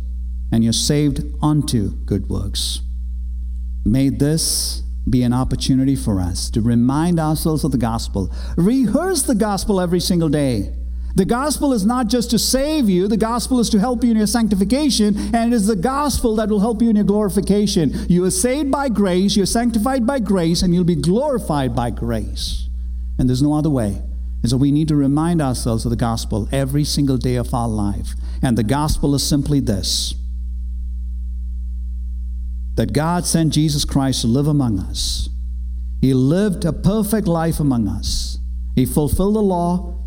[0.53, 2.81] And you're saved unto good works.
[3.83, 8.31] May this be an opportunity for us to remind ourselves of the gospel.
[8.55, 10.71] Rehearse the gospel every single day.
[11.15, 14.17] The gospel is not just to save you, the gospel is to help you in
[14.17, 17.91] your sanctification, and it is the gospel that will help you in your glorification.
[18.07, 22.69] You are saved by grace, you're sanctified by grace, and you'll be glorified by grace.
[23.17, 24.03] And there's no other way.
[24.43, 27.67] And so we need to remind ourselves of the gospel every single day of our
[27.67, 28.13] life.
[28.43, 30.13] And the gospel is simply this
[32.75, 35.29] that God sent Jesus Christ to live among us.
[36.01, 38.39] He lived a perfect life among us.
[38.75, 40.03] He fulfilled the law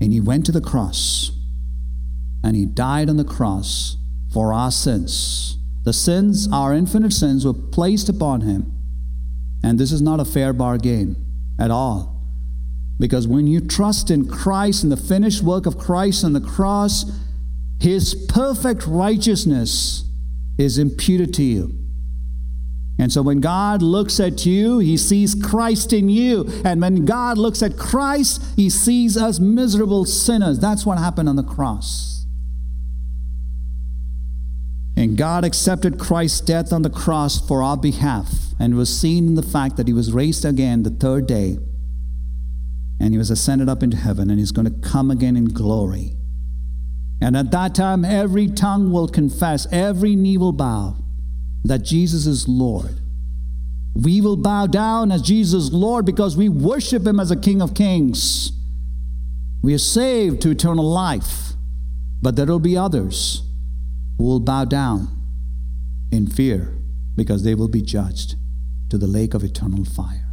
[0.00, 1.32] and he went to the cross
[2.44, 3.96] and he died on the cross
[4.32, 5.58] for our sins.
[5.84, 8.72] The sins, our infinite sins, were placed upon him.
[9.62, 11.16] And this is not a fair bargain
[11.58, 12.22] at all.
[12.98, 17.10] Because when you trust in Christ and the finished work of Christ on the cross,
[17.80, 20.04] his perfect righteousness
[20.58, 21.84] is imputed to you.
[22.98, 26.48] And so when God looks at you, he sees Christ in you.
[26.64, 30.60] And when God looks at Christ, he sees us miserable sinners.
[30.60, 32.24] That's what happened on the cross.
[34.96, 39.34] And God accepted Christ's death on the cross for our behalf and was seen in
[39.34, 41.58] the fact that he was raised again the third day
[43.00, 46.16] and he was ascended up into heaven and he's going to come again in glory.
[47.24, 50.98] And at that time, every tongue will confess, every knee will bow
[51.64, 53.00] that Jesus is Lord.
[53.94, 57.72] We will bow down as Jesus Lord because we worship him as a King of
[57.72, 58.52] Kings.
[59.62, 61.54] We are saved to eternal life,
[62.20, 63.42] but there will be others
[64.18, 65.08] who will bow down
[66.12, 66.76] in fear
[67.16, 68.34] because they will be judged
[68.90, 70.30] to the lake of eternal fire.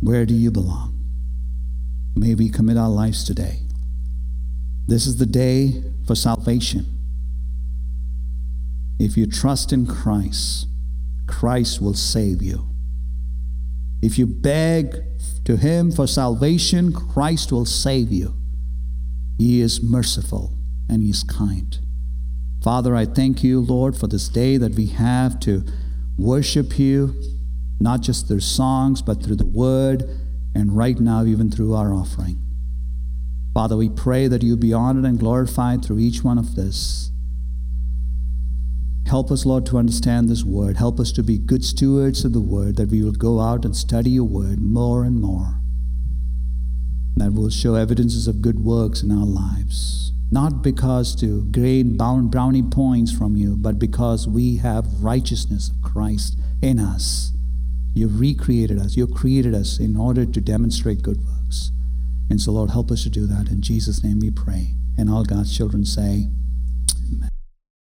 [0.00, 1.08] Where do you belong?
[2.14, 3.67] May we commit our lives today
[4.88, 6.86] this is the day for salvation.
[8.98, 10.66] If you trust in Christ,
[11.26, 12.70] Christ will save you.
[14.02, 14.96] If you beg
[15.44, 18.34] to Him for salvation, Christ will save you.
[19.36, 20.56] He is merciful
[20.88, 21.78] and He is kind.
[22.64, 25.64] Father, I thank you, Lord, for this day that we have to
[26.16, 27.14] worship you,
[27.78, 30.04] not just through songs, but through the word,
[30.54, 32.42] and right now, even through our offering.
[33.58, 37.10] Father, we pray that you be honored and glorified through each one of this.
[39.08, 40.76] Help us, Lord, to understand this word.
[40.76, 43.74] Help us to be good stewards of the word, that we will go out and
[43.74, 45.60] study your word more and more.
[47.16, 50.12] That will show evidences of good works in our lives.
[50.30, 56.38] Not because to gain brownie points from you, but because we have righteousness of Christ
[56.62, 57.32] in us.
[57.92, 58.96] You've recreated us.
[58.96, 61.72] You've created us in order to demonstrate good works.
[62.30, 63.48] And so, Lord, help us to do that.
[63.48, 64.74] In Jesus' name we pray.
[64.96, 66.28] And all God's children say.